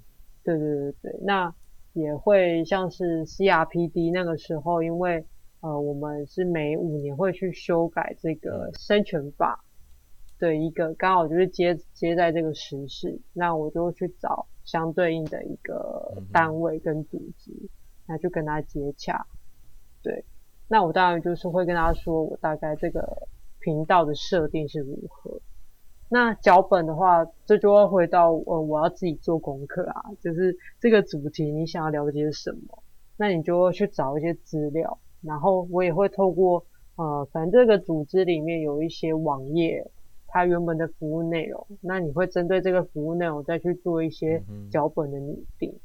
[0.47, 1.53] 对对对对，那
[1.91, 5.25] 也会像是 CRPD 那个时候，因为
[5.59, 9.65] 呃，我们是每五年会去修改这个生权法
[10.39, 17.51] 的一个，刚好就是接接在这个时事，那我就去找相对应的一个单位跟组织，
[18.05, 19.27] 那就跟他接洽。
[20.01, 20.23] 对，
[20.69, 23.27] 那我当然就是会跟他说，我大概这个
[23.59, 25.41] 频道的设定是如何。
[26.09, 32.81] 那脚本的话，这就会回到呃，我要自己做功课啊，就是这个主题你想要了解什么，
[33.17, 39.85] 那你就会去找一些资料，然后我也会透过呃，反正这个组织里面有一些网页，
[40.27, 44.41] 它原本的服务内容，那你会针对这个服务内容再去做一些
[44.71, 45.77] 脚本的拟定。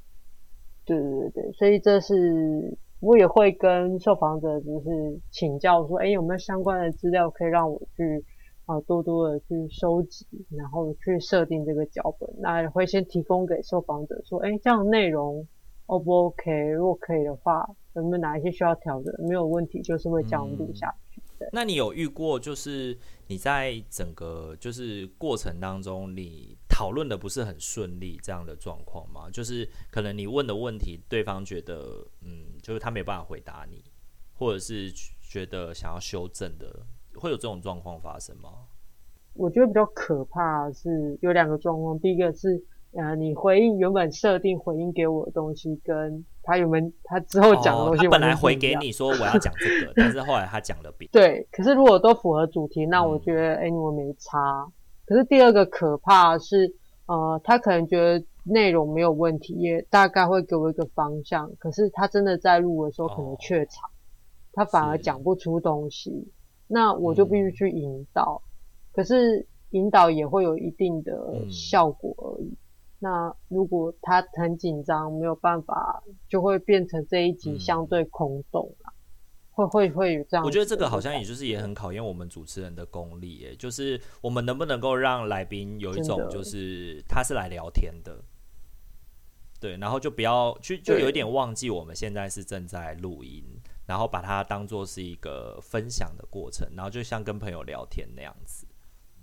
[0.84, 8.24] 对对对，所以这是我也会跟受访者就是请教说，哎，有没有相关的资料可以让我去。
[8.66, 12.28] 啊，多多的去收集，然后去设定这个脚本。
[12.38, 15.46] 那也会先提供给受访者说，哎，这样的内容
[15.86, 16.50] O 不 OK？
[16.70, 19.12] 如果可以的话，有没有哪一些需要调整？
[19.26, 21.20] 没有问题，就是会这样录下去。
[21.52, 22.96] 那你有遇过，就是
[23.26, 29.28] 你在整个就是过程当中，你讨论的不是很顺利这样的状况吗？
[29.28, 33.82] 就是可能你问的问题，对方觉得，嗯，就是他没有办法回答你，
[34.34, 34.88] 或者是
[35.20, 36.86] 觉得想要修正的。
[37.14, 38.50] 会有这种状况发生吗？
[39.34, 54.66] 我觉得比较可怕的是有两个状况，第一个是呃，你回应原本设定回应给我的东西，跟他原本他之后讲的东西，哦，他本来回给你说我要讲这个， 但是后来他讲了别对，可是如果都符合主题，那我觉得哎，你们没差。
[55.06, 56.74] 可是第二个可怕的是
[57.06, 63.92] 呃，他可能觉得内容没有问题，也大概会给我一个方向，可是他真的在录的时候可能怯场，哦，
[64.52, 66.30] 他反而讲不出东西。
[66.74, 68.48] 那我就必须去引导，嗯、
[68.92, 72.46] 可是引导也会有一定的效果而已。
[72.46, 72.56] 嗯、
[73.00, 78.90] 那如果他很紧张，没有办法，就会变成这一集相对空洞了。
[78.90, 78.96] 嗯、
[79.50, 80.46] 会会会有这样。
[80.46, 88.22] 我觉得这个好像也就是也很考验我们主持人的功力，耶，就是我们能不能够让来宾有一种就是他是来聊天的，的
[89.60, 93.44] 对，然后就不要去就有一点忘记我们现在是正在录音。
[93.86, 98.66] 然后把它当做是一个分享的过程，然后就像跟朋友聊天那样子，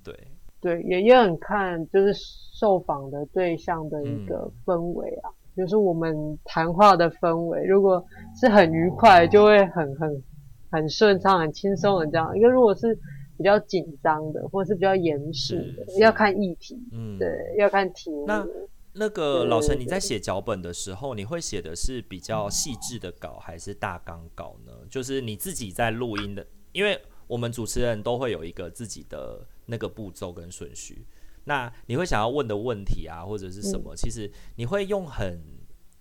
[0.03, 0.13] 对。
[0.61, 2.13] 对，也也很看就是
[2.53, 8.05] 受访的对象的一个氛围啊，嗯、就是我们谈话的氛围，如果
[8.37, 10.23] 是很愉快，就会很很
[10.69, 12.93] 很顺畅、很轻松的这样；因为如果是
[13.37, 18.25] 比较紧张的，或者是比较严肃的，要看议题，嗯，对，要看题目。
[18.27, 18.45] 那
[19.09, 24.71] 个老陈，你在写脚本的时候，你会写的是比较细致的稿，还是大纲稿呢？
[24.89, 31.05] 就是你自己在录音的，因为我们主持人都会有一个自己的那个步骤跟顺序。
[31.45, 33.95] 那你会想要问的问题啊，或者是什么？
[33.95, 35.39] 其实你会用很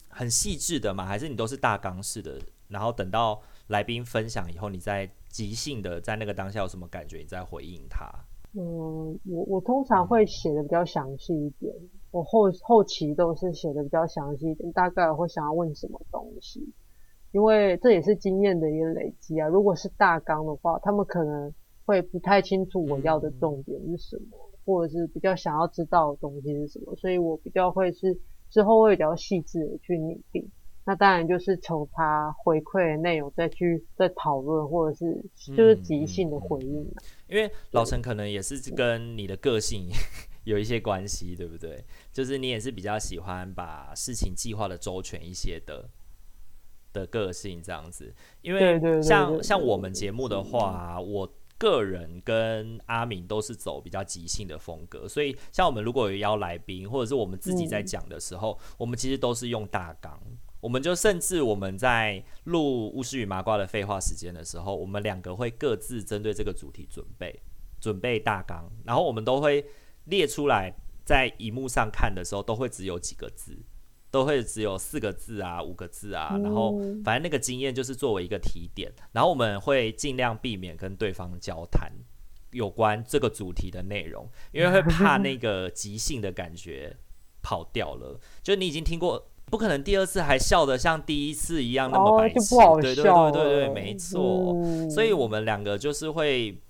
[0.08, 1.04] 很细致的吗？
[1.04, 2.40] 还是你都是大纲式的？
[2.68, 8.10] 然后等到来宾分享以后，你再即兴的在那个当下有什么感觉，你再回应他？
[8.54, 11.72] 嗯，我我通常会写的比较详细一点。
[12.10, 16.66] 我后后期都是写的比较详细一点，大概会想要问什么东西，
[17.32, 19.46] 因为这也是经验的一个累积啊。
[19.48, 21.52] 如果是大纲的话，他们可能
[21.84, 30.50] 会不太清楚我要的重点是什么，或者是比较想要知道的东西是什么，所以我比较会是之后会比较细致的去拟定。
[30.86, 35.22] 那当然就是从他回馈的内容再去再讨论，或者是
[35.54, 36.90] 就是即兴的回应。
[37.28, 39.90] 因为老陈可能也是跟你的个性。
[40.48, 41.84] 有一些关系，对不对？
[42.10, 45.88] 就是你也是比较喜欢把事情计划的周全一些的
[46.92, 48.14] 的个性这样子。
[48.40, 60.18] 因为像像我们节目的话，我个人跟阿明都是走比较即兴的风格，所以像我们如果有邀来宾，或者是我们自己在讲的时候，嗯、我们其实都是用大纲。
[60.60, 67.38] 我们就甚至我们在录巫师与麻瓜的废话时间的时候，我们两个会各自针对这个主题准备
[67.80, 69.64] 准备大纲，然后我们都会
[70.08, 73.56] 列出来，在荧幕上看的时候都会只有几个字，
[74.10, 81.90] 都会只有四个字啊、五个字啊，然后反正那个经验就是作为一个提点，然后我们会尽量避免跟对方交谈
[82.50, 86.96] 有关这个主题的内容，因为会怕那个即兴的感觉
[87.42, 89.30] 跑掉了，就你已经听过。
[89.50, 94.52] 不可能第二次还笑得像第一次一样那么白痴，哦、对对对对对，没错。
[94.62, 96.60] 嗯、所以我们两个就是会，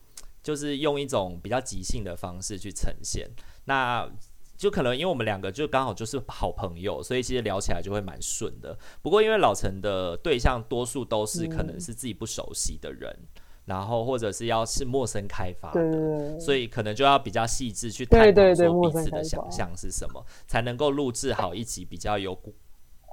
[0.43, 3.29] 就是用一种比较即兴的方式去呈现。
[3.65, 4.09] 那
[4.57, 8.77] 就可能因为我们两个就刚好就是好朋友，所以其实聊起来就会蛮顺的。
[9.03, 22.39] 不过因为老陈的对象多数都是可能是自己不熟悉的人，嗯、然后或者是要是陌生开发的，所以可能就要比较细致去探讨说彼此的想象是什么，才能够录制好一集比较有。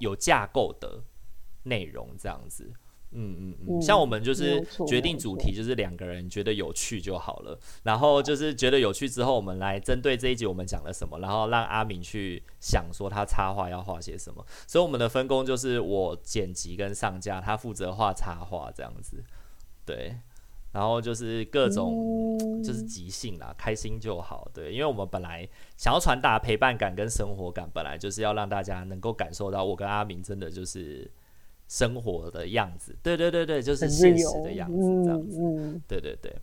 [0.01, 1.01] 有架构的
[1.63, 2.69] 内容，这样子，
[3.15, 7.57] 嗯嗯嗯，像我们就是决定主题，就是两个人觉得有趣就好了。
[7.83, 14.45] 然后就是觉得有趣之后，我们来针对这一集我们讲了什么，然后让阿明去想说他插画要画些什么。
[14.67, 19.23] 所以我们的分工就是我剪辑跟上架，他负责画插画这样子，
[19.85, 20.17] 对。
[20.71, 24.45] 然后就是各种就是即兴啦，嗯、开心就好。
[24.53, 25.47] 对，因为我们本来
[25.77, 31.09] 想要传达陪伴感跟生活感，本来就是要让大家能够感受到我跟阿明真的就是
[31.67, 32.95] 生活的样子。
[33.01, 35.81] 对对对对，就是现实的样子，这样子。
[35.87, 36.35] 对对对。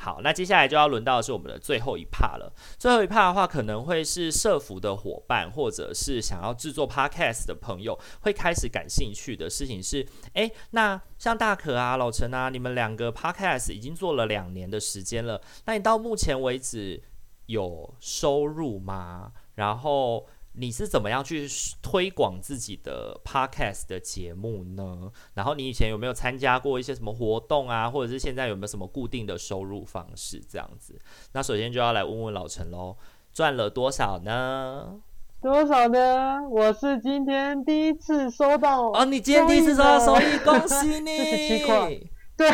[0.00, 2.52] 好，那接下来就要轮到的是我们的最后一 part 了。
[2.78, 17.02] 最后一 part 的话，可能会是社服的伙伴，或者是想要制作 podcast 的朋友，会开始感兴趣的事情是：诶，那像大可啊、老陈啊，你们两个 podcast 已经做了两年的时间了，那你到目前为止
[17.46, 19.32] 有收入吗？
[19.56, 20.26] 然后。
[20.58, 21.46] 你是怎么样去
[21.80, 25.10] 推广自己的 podcast 的节目呢？
[25.34, 27.88] 然后你以前有没有参加过一些什么活动啊？
[27.88, 30.98] 或者是现在有没有什么固定的收入方式这样子？
[31.32, 32.96] 那首先就要来问问老陈喽，
[33.32, 35.00] 赚了多少呢？
[35.40, 36.40] 多少呢？
[36.50, 41.16] 我是今天第一次收到哦，你今天第一次收到收益，恭喜你！
[41.18, 42.00] 四十七块，
[42.36, 42.50] 对，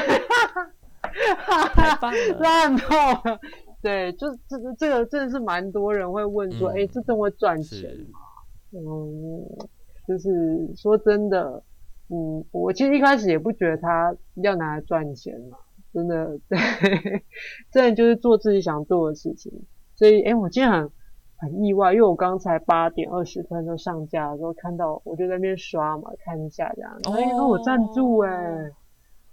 [1.74, 3.40] 太棒了，烂透了。
[3.84, 8.18] 对，就这个这个真的是蛮多人会问说，哎、嗯，这真会赚钱吗？
[8.72, 9.44] 嗯，
[10.08, 11.62] 就是说真的，
[12.08, 15.58] 嗯，我其实一开始也不觉得他要拿来赚钱嘛，
[15.92, 16.58] 真的， 对，
[17.70, 19.52] 真的就是做自己想做的事情。
[19.96, 20.90] 所以，哎，我今天很
[21.36, 28.70] 很意外，因为我刚才八点二十分就上架的时候看到，我就在那边刷嘛，看一下这样，哎、哦，我赞助哎，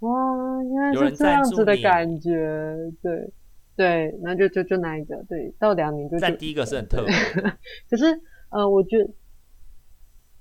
[0.00, 3.32] 哇，原来是这样子的感觉，对。
[3.74, 6.20] 对，那就就就那一个，对，到两年就就。
[6.20, 7.14] 但第一个是很特别，
[7.88, 8.04] 可是
[8.50, 9.08] 呃，我觉得，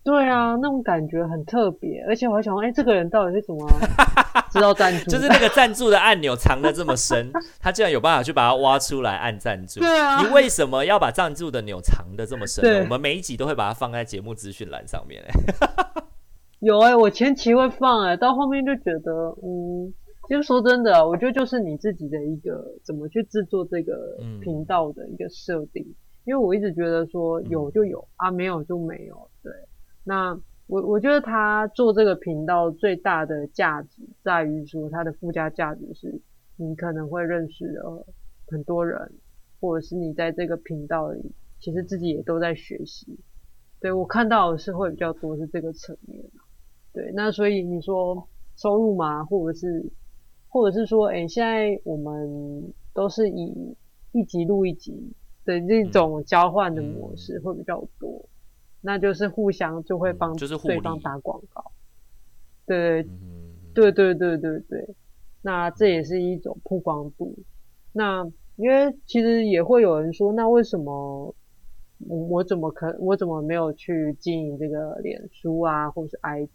[0.03, 3.65] 对啊，那种感觉很特别，而且我还想说，哎，这个人到底是怎么
[4.51, 5.05] 知道赞助？
[5.11, 9.79] 就是那个赞助的按钮藏的这么深，他竟然有办法去把它挖出来按赞助。
[9.79, 12.79] 对啊，你为什么要把赞助的钮藏的这么深呢？
[12.82, 15.23] 我们每一集都会把它放在节目资讯栏上面。
[16.59, 19.11] 有哎、欸，我前期会放哎、欸，到后面就觉得，
[19.41, 19.93] 嗯。
[20.32, 25.84] 其实说真的，我觉得就是你自己的一个怎么去制作这个频道的一个设定。
[25.84, 29.29] 嗯、因为我一直觉得说有就有、嗯、啊，没有就没有。
[29.43, 29.51] 对，
[30.05, 36.21] 那我我觉得他做这个频道最大的价值在于说，它的附加价值是，
[36.55, 38.07] 你可能会认识了
[38.47, 39.11] 很多人，
[39.59, 43.19] 或者是你在这个频道里，其实自己也都在学习。
[43.82, 46.23] 对，我看到的是会比较多是这个层面。
[46.93, 49.25] 对，那所以你说收入嘛？
[49.25, 49.91] 或者是？
[50.52, 53.76] 或者是说，哎、欸，现在我们都是以
[54.12, 55.14] 一集录一集
[55.45, 58.28] 的这种交换的模式会比较多，嗯、
[58.82, 61.72] 那就是互相就会帮对方打广告，
[62.66, 64.95] 对，嗯、对对对对对，
[65.41, 67.34] 那这也是一种曝光度。
[67.93, 71.34] 那因为其实也会有人说，那为什么
[72.08, 76.49] 我我怎么可我怎么没有去经营这个脸书啊，或是 IG？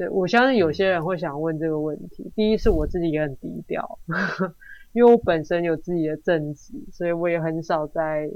[0.00, 2.32] 对，我相信有些人会想问这个问题。
[2.34, 3.98] 第一是我自己也很低调，
[4.94, 8.30] 因为我本身有自己的正职，所以我也很少在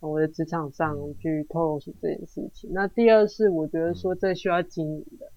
[0.00, 2.68] 我的职场上去透露出这件事情。
[2.74, 5.32] 那第二是我觉得说这需要经营的，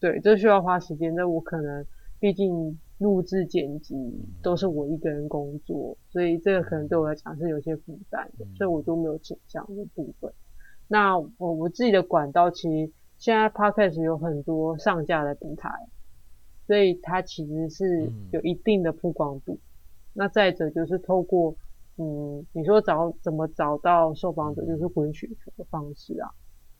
[0.00, 1.14] 对，这需要花时间。
[1.14, 1.86] 那我可能
[2.18, 3.94] 毕竟录制剪辑
[4.42, 10.32] 都是我一个人工作，所以这个可能对我来讲是有些负担的，所以我都没有倾向的部分。
[10.88, 12.92] 那我我自己的管道其实。
[13.18, 15.68] 现在 Podcast 有很多上架的平台，
[16.66, 19.58] 所以它其实是有一定的曝光度。
[20.14, 21.54] 那再者就是透过，
[21.96, 26.30] 嗯，你说找怎么找到受访者，就是滚雪球的方式啊。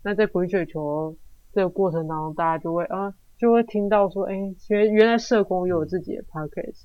[0.03, 1.17] 那在滚雪球
[1.53, 6.85] 这个过程当中，大家就会啊，就会听到说，哎、欸，原原来社工有自己的 podcast，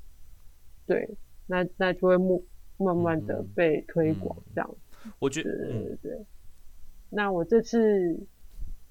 [0.88, 2.40] 对，那那就会慢
[2.78, 4.76] 慢慢的被推广这样。
[5.20, 6.26] 我觉得，对对对。
[7.10, 8.20] 那我这次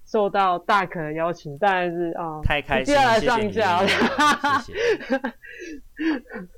[0.05, 5.23] 受到大可的邀请，当然是啊，太开心，接下来上架，谢谢。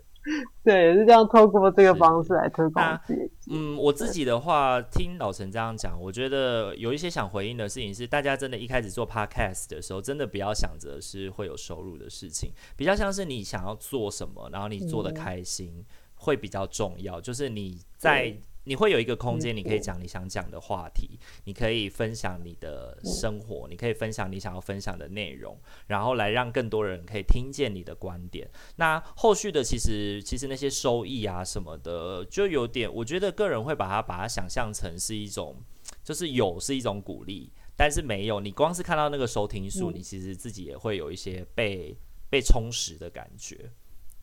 [0.62, 3.30] 对，也是这样，透过这个方式来推广自己。
[3.50, 15.84] 嗯，我自己的话，听老陈这样讲，我觉得有一些想回应的事情是，大家真的一开始做 podcast 的时候，真的不要想着是会有收入的事情，比较像是你想要做什么，然后你做的开心，嗯、
[16.14, 17.20] 会比较重要。
[17.20, 18.34] 就是你在。
[18.64, 28.50] 你会有一个空间，你可以讲你想讲的话题，你可以分享你的生活，你可以分享你想要分享的内容，然后来让更多人可以听见你的观点。
[28.76, 35.56] 那后续的其实其实那些收益啊什么的，就有点，我觉得个人会把它把它想象成是一种，
[36.02, 41.96] 就是有是一种鼓励，但是没有，你光是看到那个收听数，你其实自己也会有一些被
[42.30, 43.70] 被充实的感觉，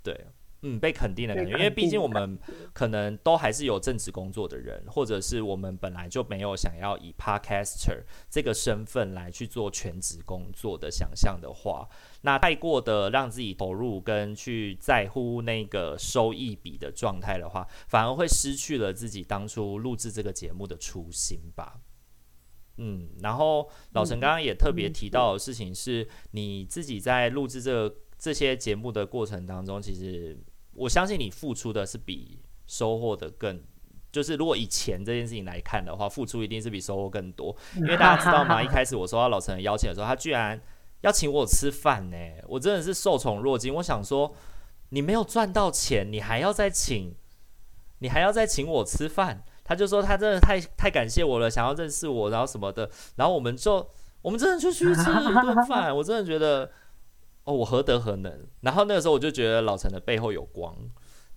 [0.01, 0.25] 对。
[0.63, 2.37] 嗯，被肯定的感觉，因为毕竟我们
[2.71, 11.89] 可能都还是有正职工作的人，或者是我们本来就没有想要以 podcaster 这个身份来去做全职工作的想象的话，
[12.21, 21.79] 那太过的让自己投入跟去在乎那个收益比的状态的话，反而会失去了自己当初录制这个节目的初心吧。
[22.77, 30.37] 嗯，然后老陈刚刚也特别提到的事情是，你自己在录制这个这些节目的过程当中，其实。
[30.73, 33.61] 我相信你付出的是比收获的更，
[34.11, 37.55] 就是如果以钱这件事情来看的话，付出一定是比收获更多。
[37.75, 38.63] 因为大家知道吗？
[38.63, 40.59] 一开始我收到老陈的邀请的时候，他居然
[41.01, 42.17] 要请我吃饭呢，
[42.47, 43.73] 我真的是受宠若惊。
[43.75, 44.33] 我想说，
[44.89, 47.13] 你没有赚到钱，你还要再请，
[47.99, 49.43] 你还要再请我吃饭？
[49.63, 52.89] 他就说他真的太太感谢我了，想要认识我，然后什么的。
[53.17, 53.85] 然后我们就
[54.21, 56.71] 我们真的就去吃了一顿饭，我真的觉得。
[57.43, 58.47] 哦，我何德何能？
[58.61, 60.75] 然后那个时候我就觉得老陈的背后有光，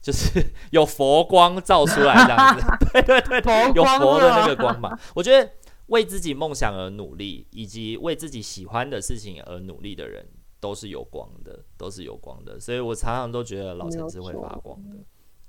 [0.02, 2.64] 就是 有佛光照出来这样子。
[2.92, 4.98] 对 对对，有佛的那个光嘛。
[5.14, 5.50] 我觉得
[5.86, 10.26] 为自己梦想而努力，以及为自己喜欢的事情而努力的人，
[10.60, 12.60] 都是有光的，都是有光的。
[12.60, 14.96] 所以我常常都觉得老陈是会发光的。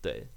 [0.01, 0.27] 对。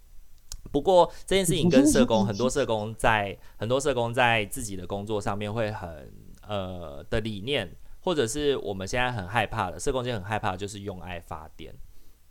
[0.71, 6.13] 不过这件事情跟社工，很多社工在很多社工在自己的工作上面会很
[6.47, 7.75] 呃的理念。
[8.09, 11.75] 或者是我们现在很害怕的，社工界很害怕的就是用爱发电，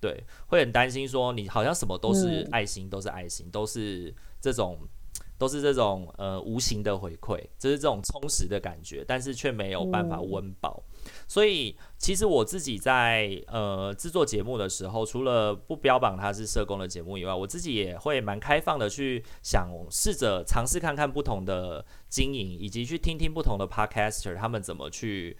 [0.01, 4.11] 对，会很担心说你好像什么都是爱心，嗯、都是爱心，都是
[4.41, 4.79] 这种，
[5.37, 10.83] 都是这种呃无形的回馈，就是这种充实的感觉，但是却没有办法温饱。
[11.05, 25.37] 嗯、所以其实我自己在呃制作节目的时候，除了不标榜它是社工的节目以外，我自己也会蛮开放的去想试着尝试看看不同的经营，以及去听听不同的 podcaster 他们怎么去。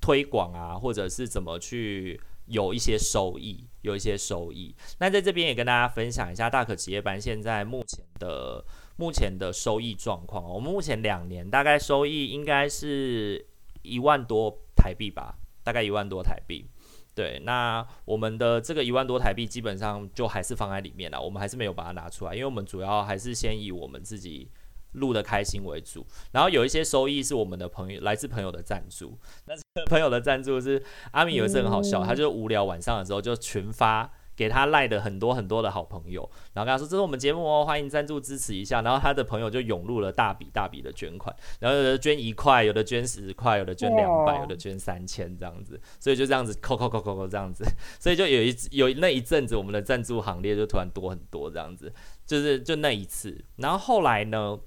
[0.00, 4.74] 推广啊，或者是怎么去有一些收益，有一些收益。
[4.98, 8.64] 那在这边也跟大家分享一下大可职业班现在目前的
[8.96, 10.42] 目前的收益状况。
[10.42, 13.46] 我们目前两年大概收益应该是
[13.82, 16.66] 一万多台币吧，大概一万多台币。
[17.14, 24.48] 对，那我们的这个一万多台币基本上就还是放在里面了，我们还是没有把它拿出来，因为我们主要还是先以我们自己。
[24.92, 29.18] 录的开心为主，然后有一些收益是我们的朋友来自朋友的赞助。
[29.46, 30.82] 那这个朋友的赞助是
[31.12, 36.22] 阿米有一次很好笑，他就无聊晚上的时候就群发给他赖的很多很多的好朋友，
[36.54, 38.80] 然后跟他说，这是我们节目哦，欢迎赞助支持一下。
[38.80, 47.64] 然后他的朋友就涌入了大笔大笔的捐款，然后有的捐一块，有的捐十块，有的捐两百，有的捐三千这样子，所以就这样子扣扣扣扣扣这样子，
[47.98, 51.92] 所以就有一有那一阵子我们的赞助行列就突然多很多这样子，
[52.24, 54.58] 就是就那一次，然后后来呢？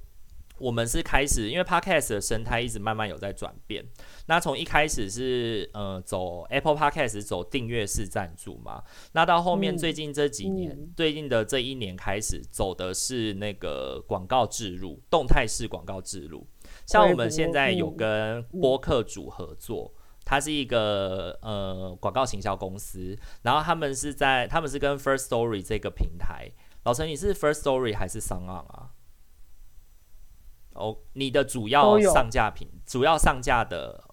[0.57, 3.83] 我们是开始，因为 Podcast 的生态一直慢慢有在转变。
[4.27, 8.83] 那从一开始是呃走 Apple Podcast 走订阅式赞助嘛，
[9.13, 16.47] 那到后面最近这几年，嗯、最近的这一年开始走的是那个广告植入，动态式广告植入。
[16.85, 19.93] 像我们现在有跟播客主合作，
[20.23, 26.49] 它是一个呃广告行销公司，然后他们是在他们是跟 First Story 这个平台。
[26.83, 28.91] 老陈，你是 First Story 还是 SoundOn 啊？
[30.73, 34.03] 哦，你的主要上架品，主要上架的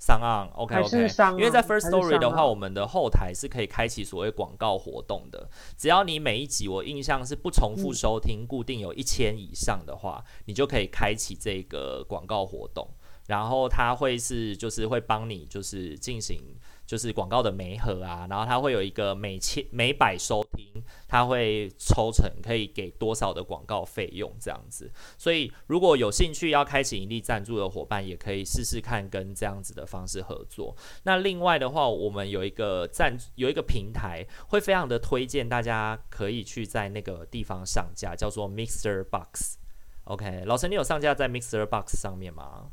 [0.00, 5.48] SoundOn，OK OK，因为在 First Story 的话，我们的后台是可以开启所谓广告活动的。
[5.76, 12.88] 只要你每一集我印象是不重复收听，固定有一千以上的话，你就可以开启这个广告活动。
[13.26, 16.56] 然后它会是就是会帮你就是进行。
[16.90, 24.90] 就是广告的媒合啊，然后它会有一个每千每百收听，它会抽成可以给多少的广告费用这样子。
[25.16, 30.76] 所以如果有兴趣要开启盈利赞助的伙伴，也可以试试看跟这样子的方式合作。
[31.04, 39.58] 那另外的话，我们有一个赞有一个平台，会非常的推荐大家可以去在那个地方上架，叫做 Mixer Box。
[40.06, 42.70] OK，老陈，你有上架在 Mixer Box 上面吗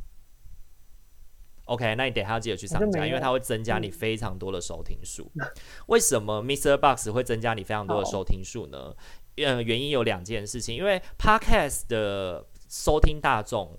[1.67, 5.31] ？OK，那你等一下要记得去上架，因为它会增加你非常多的收听数。
[5.35, 5.47] 嗯、
[5.87, 8.95] 为什么 MixerBox 会增加你非常多的收听数呢？
[9.35, 13.77] 嗯，原因有两件事情，因为 Podcast 的收听大众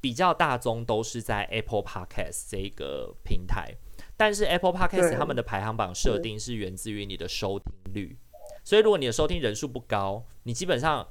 [0.00, 3.74] 比较大宗都是在 Apple Podcast 这个平台，
[4.16, 8.16] 但是 Apple Podcast 他们的排行榜设定是源自于你的收听率，
[8.62, 11.08] 所以如果你的收听人数不高，你基本上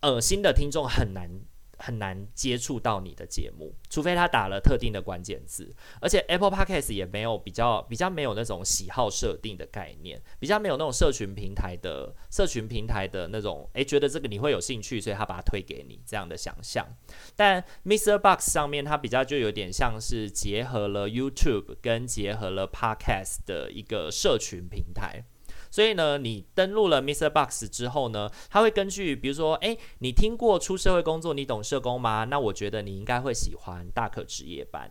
[0.00, 1.30] 呃新的听众很难。
[1.78, 16.86] 很难接触到你的节目，除非他打了特定的关键字，而且 Apple Podcast 也没有比较比较没有那种喜好设定的概念，比较没有那种社群平台的社群平台的那种，诶，觉得这个你会有兴趣，所以他把它推给你这样的想象。
[17.36, 18.18] 但 Mr.
[18.18, 25.24] Box 上面它比较就有点像是结合了 YouTube 跟结合了 Podcast 的一个社群平台。
[25.70, 32.24] 所以呢，你登录了 MixerBox 之后呢，它会根据，比如说，诶，你听过出社会工作，你懂社工吗？
[32.24, 34.90] 那我觉得你应该会喜欢大可职业班，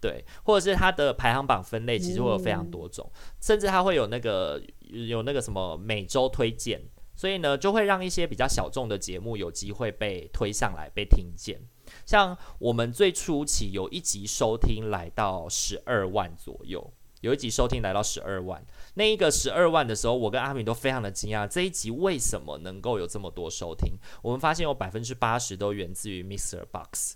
[0.00, 6.80] 对，或者是它的排行榜分类其实会有非常多种，甚至它会有那个有那个什么每周推荐，
[7.14, 11.60] 所以呢，就会让一些比较小众的节目有机会被推上来被听见。
[12.06, 16.92] 像我们最初期有一集收听来到十二万左右。
[17.22, 23.94] 有一集收听来到十二万，那一个十二万的时候，我跟阿敏都非常的惊讶，这一集为什么能够有这么多收听？
[24.22, 27.14] 我们发现有百分之八十都源自于 Mixer Box，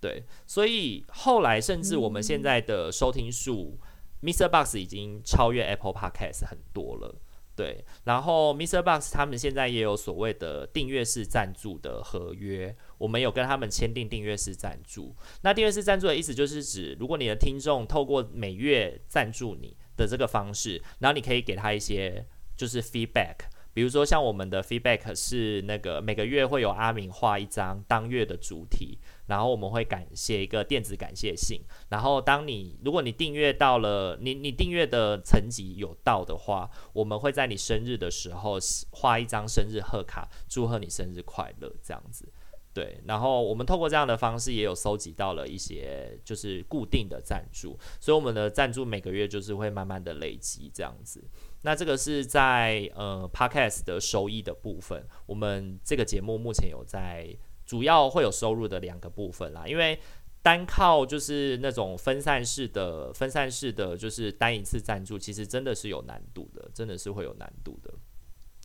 [0.00, 3.78] 对，所以后来甚至我们现在的收听数，
[4.20, 7.20] 嗯，Mixer Box 已经超越 Apple Podcast 很多了。
[7.54, 15.12] 对，然后 MixerBox 他们现在也有所谓的订阅式赞助的合约，我们有跟他们签订订阅式赞助。
[15.42, 22.24] 那订阅式赞助的意思就是指，如果你的听众透过每月赞助你的这个方式，然后你可以给他一些
[22.56, 23.38] 就是 feedback，
[23.74, 29.00] 比如说像我们的 feedback 是那个每个月会有阿明画一张当月的主题。
[29.26, 31.62] 然后我们会感谢一个电子感谢信。
[31.88, 38.58] 然后当你如果你订阅到了你你订阅的层级有到的话，我们会在你生日的时候
[38.90, 42.30] 画一张生日贺卡，祝贺你生日快乐这样子。
[42.74, 51.22] 对，然后我们透过这样的方式也有搜集到了一些就是固定的赞助，所以我们的赞助每个月就是会慢慢的累积这样子。
[51.62, 57.36] 那这个是在呃 Podcast 的收益的部分，我们这个节目目前有在。
[57.64, 59.98] 主要会有收入的两个部分啦，因为
[60.42, 67.94] 单靠就是那种分散式的、分散式的，就是单一次赞助，其实真的是有难度的，真的是会有难度的。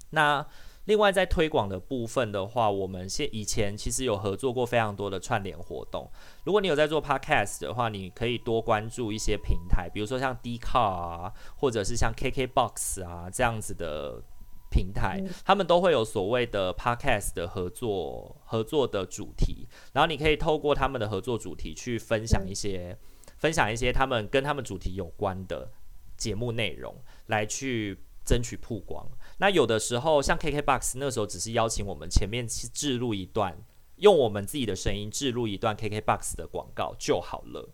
[0.09, 0.45] 那
[0.87, 6.09] 另外在推广的部分的话，我们现以前其实有合作过非常多的串联活动。
[6.43, 14.23] 如果你有在做 Podcast 的话，你可以多关注一些平台，比如说像 Dcard 啊，或者是像 KKBox 啊这样子的。
[14.69, 22.97] 平台，他们都会有所谓的 podcast 的合作合作的主题，然后你可以透过他们的合作主题去分享一些
[23.37, 25.71] 分享一些他们跟他们主题有关的
[26.17, 26.93] 节目内容，
[27.27, 29.07] 来去争取曝光。
[29.37, 33.57] 那有的时候像 KKBOX 那时候只是邀请我们前面去置入一段，
[33.97, 37.69] 用我们自己的声音置入一段 KKBOX 的广告就好了。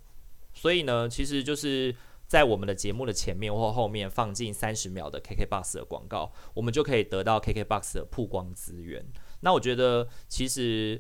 [0.53, 1.95] 所以呢，其实就是。
[2.25, 9.05] 在我们的节目的前面或后面放进三十秒的 KKBOX 的广告，我们就可以得到 KKBOX 的曝光资源。
[9.41, 10.99] 那我觉得其实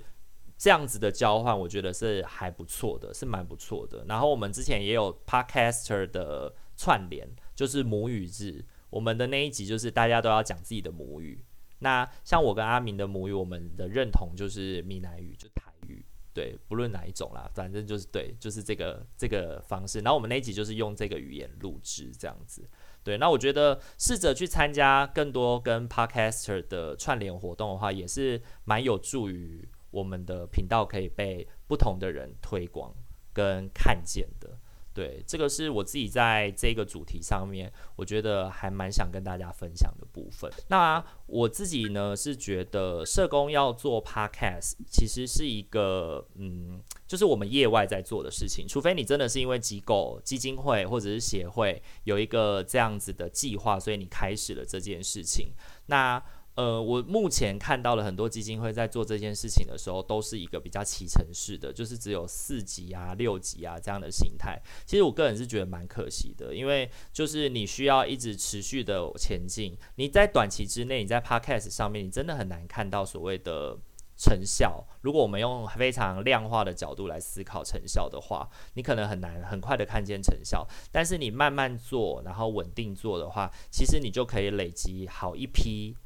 [0.55, 4.05] 这样子的交换，我觉得是还不错的，是蛮不错的。
[4.07, 8.63] 然后我们之前也有 Podcaster 的串联，就是母语日，
[8.93, 11.43] 我们的那一集就是大家都要讲自己的母语。
[11.79, 16.05] 那像我跟阿明的母语，我们的认同就是闽南语，就台语。
[16.31, 19.99] 对，不论哪一种啦，反正就是对，就是这个这个方式。
[19.99, 22.67] 然后我们那一集就是用这个语言录制这样子。
[23.03, 32.95] 对，那我觉得试着去参加更多跟 Podcaster 的串联活动的话，也是蛮有助于我们的频道可以被不同的人推广
[33.33, 34.57] 跟看见的。
[34.93, 40.51] 对，这个是我自己在这个主题上面，我觉得还蛮想跟大家分享的部分。
[40.67, 48.67] 那我自己呢是觉得社工要做 podcast，其实是一个嗯，就是我们业外在做的事情。
[48.67, 55.53] 除非你真的是因为机构、基金会或者是协会有一个这样子的计划，所以你开始了这件事情。
[55.87, 56.23] 那
[56.55, 64.61] 呃，我目前看到了很多基金会在做这件事情的时候，都是一个比较骑乘式的，就是只有四级啊、六级啊这样的形态。
[64.85, 73.75] 其实我个人是觉得蛮可惜的，因为就是你需要一直持续的前进，你在短期之内，你在 Podcast 上面，你真的很难看到所谓的
[74.15, 74.85] 成效。
[75.01, 80.67] 如果我们用非常量化的角度来思考成效的话，你可能很难很快的看见成效。
[80.91, 85.97] 但是你慢慢做，然后稳定做的话，其实你就可以累积好一批。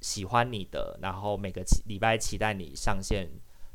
[0.00, 3.28] 喜欢你的，然后每个礼拜期待你上线，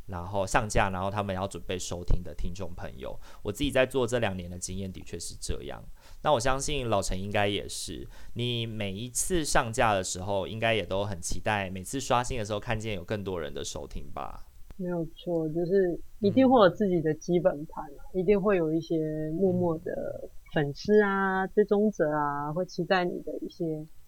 [0.08, 5.84] 然后上架，然后他们要准备收听的听众朋友，我自己在做这两年的经验的确是这样。
[6.24, 14.46] 那我相信老陈应该也是，你每一次上架的时候，应该也都很期待，每次刷新的时候看见有更多人的收听吧？
[14.78, 18.98] 没有错，就是一定会有自己的基本盘，一定会有一些
[19.32, 23.64] 默默的粉丝啊、追踪者啊，会期待你的一些，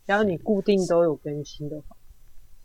[0.06, 1.96] 只要你固定都有更新的话。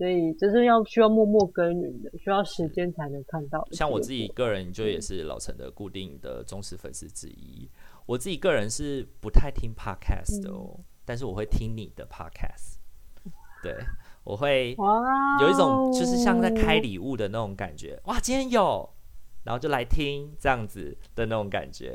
[0.03, 3.65] 所以这是要需要默默耕耘的，需要时间才能看到。
[3.71, 7.71] 像我自己个人就也是老陈的固定的忠实粉丝之一。
[8.07, 12.79] 我自己个人是不太听 podcast 的哦，嗯、但是我会听你的 podcast。
[13.63, 13.77] 对，
[14.25, 14.75] 我会
[15.41, 17.97] 有一种就是像在开礼物的那种感觉。
[18.07, 18.93] 哇，今天有。
[19.45, 21.95] 然后就来听这样子的那种感觉，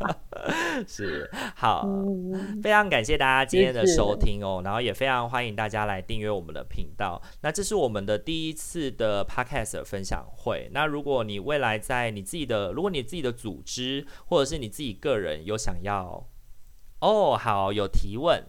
[0.86, 1.88] 是好，
[2.62, 7.20] 非常感谢大家今天的收听哦，然后也非常欢迎大家来订阅我们的频道。
[7.40, 10.68] 那这是我们的第一次的 Podcast 分享会。
[10.72, 16.28] 那如果你未来在你自己的，如果你自己的组织或者是你自己个人有想要，
[17.00, 18.44] 哦，好，有提问。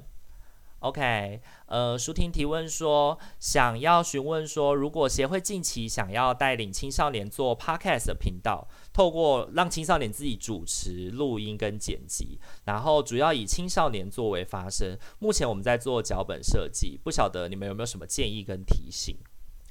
[0.80, 14.98] OK，呃，舒婷提问说，想要询问说，如果协会近期想要带领青少年做 Podcast 频道，透过让青少年自己主持、录音跟剪辑，然后主要以青少年作为发声。
[15.20, 19.16] 目前我们在做脚本设计，不晓得你们有没有什么建议跟提醒？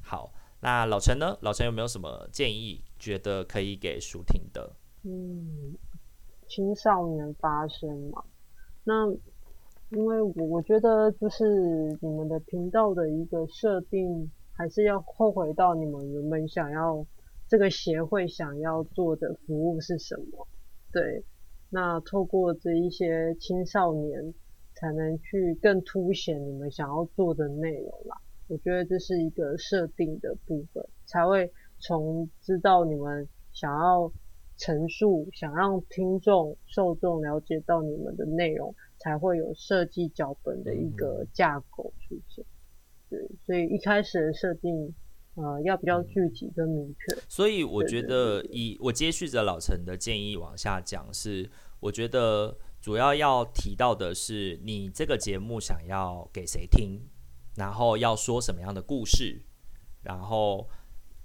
[0.01, 1.37] 好，那老陈呢？
[1.41, 4.73] 老陈有没有什么建议，觉得可以给舒婷的？
[5.03, 5.77] 嗯，
[6.47, 8.23] 青少年发声嘛，
[8.85, 9.12] 那。
[9.90, 17.06] 因为我我觉得就是你们的频道的一个设定，还是要后回到你们原本想要
[17.48, 20.47] 这个协会想要做的服务是什么？
[20.93, 21.24] 对，
[21.70, 24.35] 那透过这一些青少年，
[24.74, 28.19] 才能去更凸显你们想要做的内容啦。
[28.47, 34.12] 我觉得这是一个设定的部分，才会从知道你们想要
[34.59, 38.74] 陈述，想让听众受众了解到你们的内容。
[38.99, 42.45] 才会有设计脚本的一个架构出现，
[43.09, 44.93] 对，所以一开始的设定，
[45.35, 47.16] 呃，要比较具体跟明确。
[47.29, 51.49] 所以我觉得，以我接续着老陈的建议往下讲，是
[51.81, 57.01] 我觉得主要要提到的是，你这个节目想要给谁听，
[57.57, 59.43] 然后要说什么样的故事，
[60.03, 60.69] 然后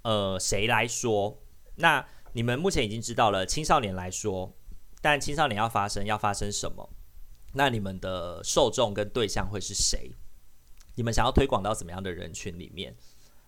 [0.02, 1.42] 呃，谁来说？
[1.76, 4.54] 那你们目前已经知道了青少年来说，
[5.02, 6.88] 但青少年要发生，要发生什么？
[7.54, 10.12] 那你们的受众跟对象会是谁？
[10.96, 12.94] 你们想要推广到什么样的人群里面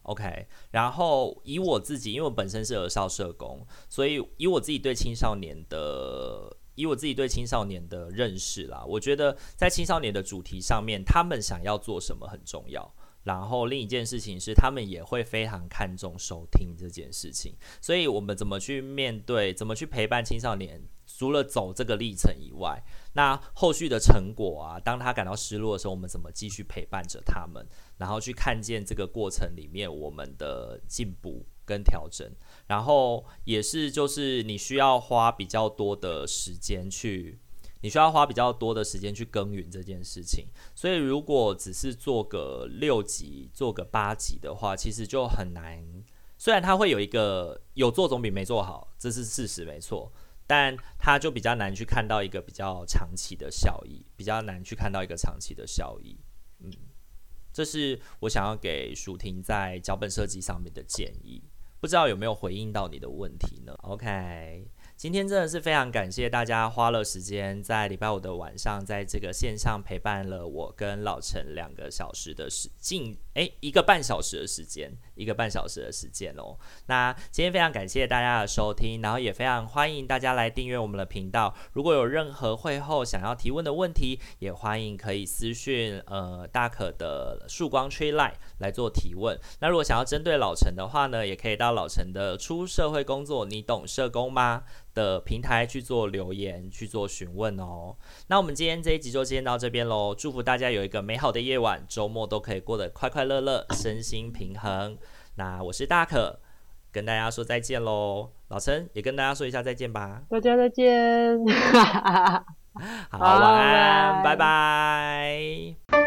[0.03, 12.95] ？OK，然后以我自己，因为我本身是儿少社工，所以以我自己对青少年的，以我自己对青少年的认识啦，我觉得在青少年的主题上面，他们想要做什么很重要。
[13.25, 17.57] 然后另一件事情是，他们也会非常看重收听这件事情。
[17.81, 20.81] 所以我们怎么去面对，怎么去陪伴青少年？
[21.09, 22.81] 除了走这个历程以外，
[23.17, 27.67] 那后续的成果啊，当他感到失落的时候，我们怎么继续陪伴着他们，
[27.97, 32.31] 然后去看见这个过程里面我们的进步跟调整，
[32.67, 37.39] 然后也是就是你需要花比较多的时间去，
[37.81, 40.49] 你需要花比较多的时间去耕耘这件事情。
[40.75, 45.83] 所以如果只是做个六级、做个八级的话，其实就很难。
[46.37, 50.13] 虽然他会有一个有做总比没做好，这是事实，没错。
[50.47, 56.19] 但他就比较难去看到一个比较长期的效益，比较难去看到一个长期的效益。
[56.61, 56.71] 嗯，
[57.53, 61.43] 这是我想要给舒婷在脚本设计上面的建议，
[61.81, 64.69] 不知道有没有回应到你的问题呢？OK。
[64.97, 76.57] 今天真的是非常感谢大家花了时间在礼拜五的晚上，在这个线上陪伴了我跟老陈两个小时的时近诶一个半小时的时间，一个半小时的时间哦。
[76.87, 81.55] 那今天非常感谢大家的收听，然后也非常欢迎大家来订阅我们的频道。
[81.75, 89.39] 如果有任何会后想要提问的问题，也欢迎可以私讯呃大可的曙光 Tree Line 来做提问。
[89.61, 94.65] 那如果想要针对老陈的话呢，也可以到老陈的出社会工作，你懂社工吗？
[94.95, 97.95] 的平台去做留言，去做询问哦。
[98.29, 100.15] 那我们今天这一集就先到这边喽。
[100.15, 104.97] 祝福大家有一个美好的夜晚，周末都可以过得快快乐乐乐，身心平衡。
[105.35, 106.39] 那我是大可，
[106.93, 108.31] 跟大家说再见喽。
[108.49, 110.23] 老陈也跟大家说一下再见吧。
[110.31, 111.39] 大家再见。
[113.11, 116.06] 好，晚安，拜拜。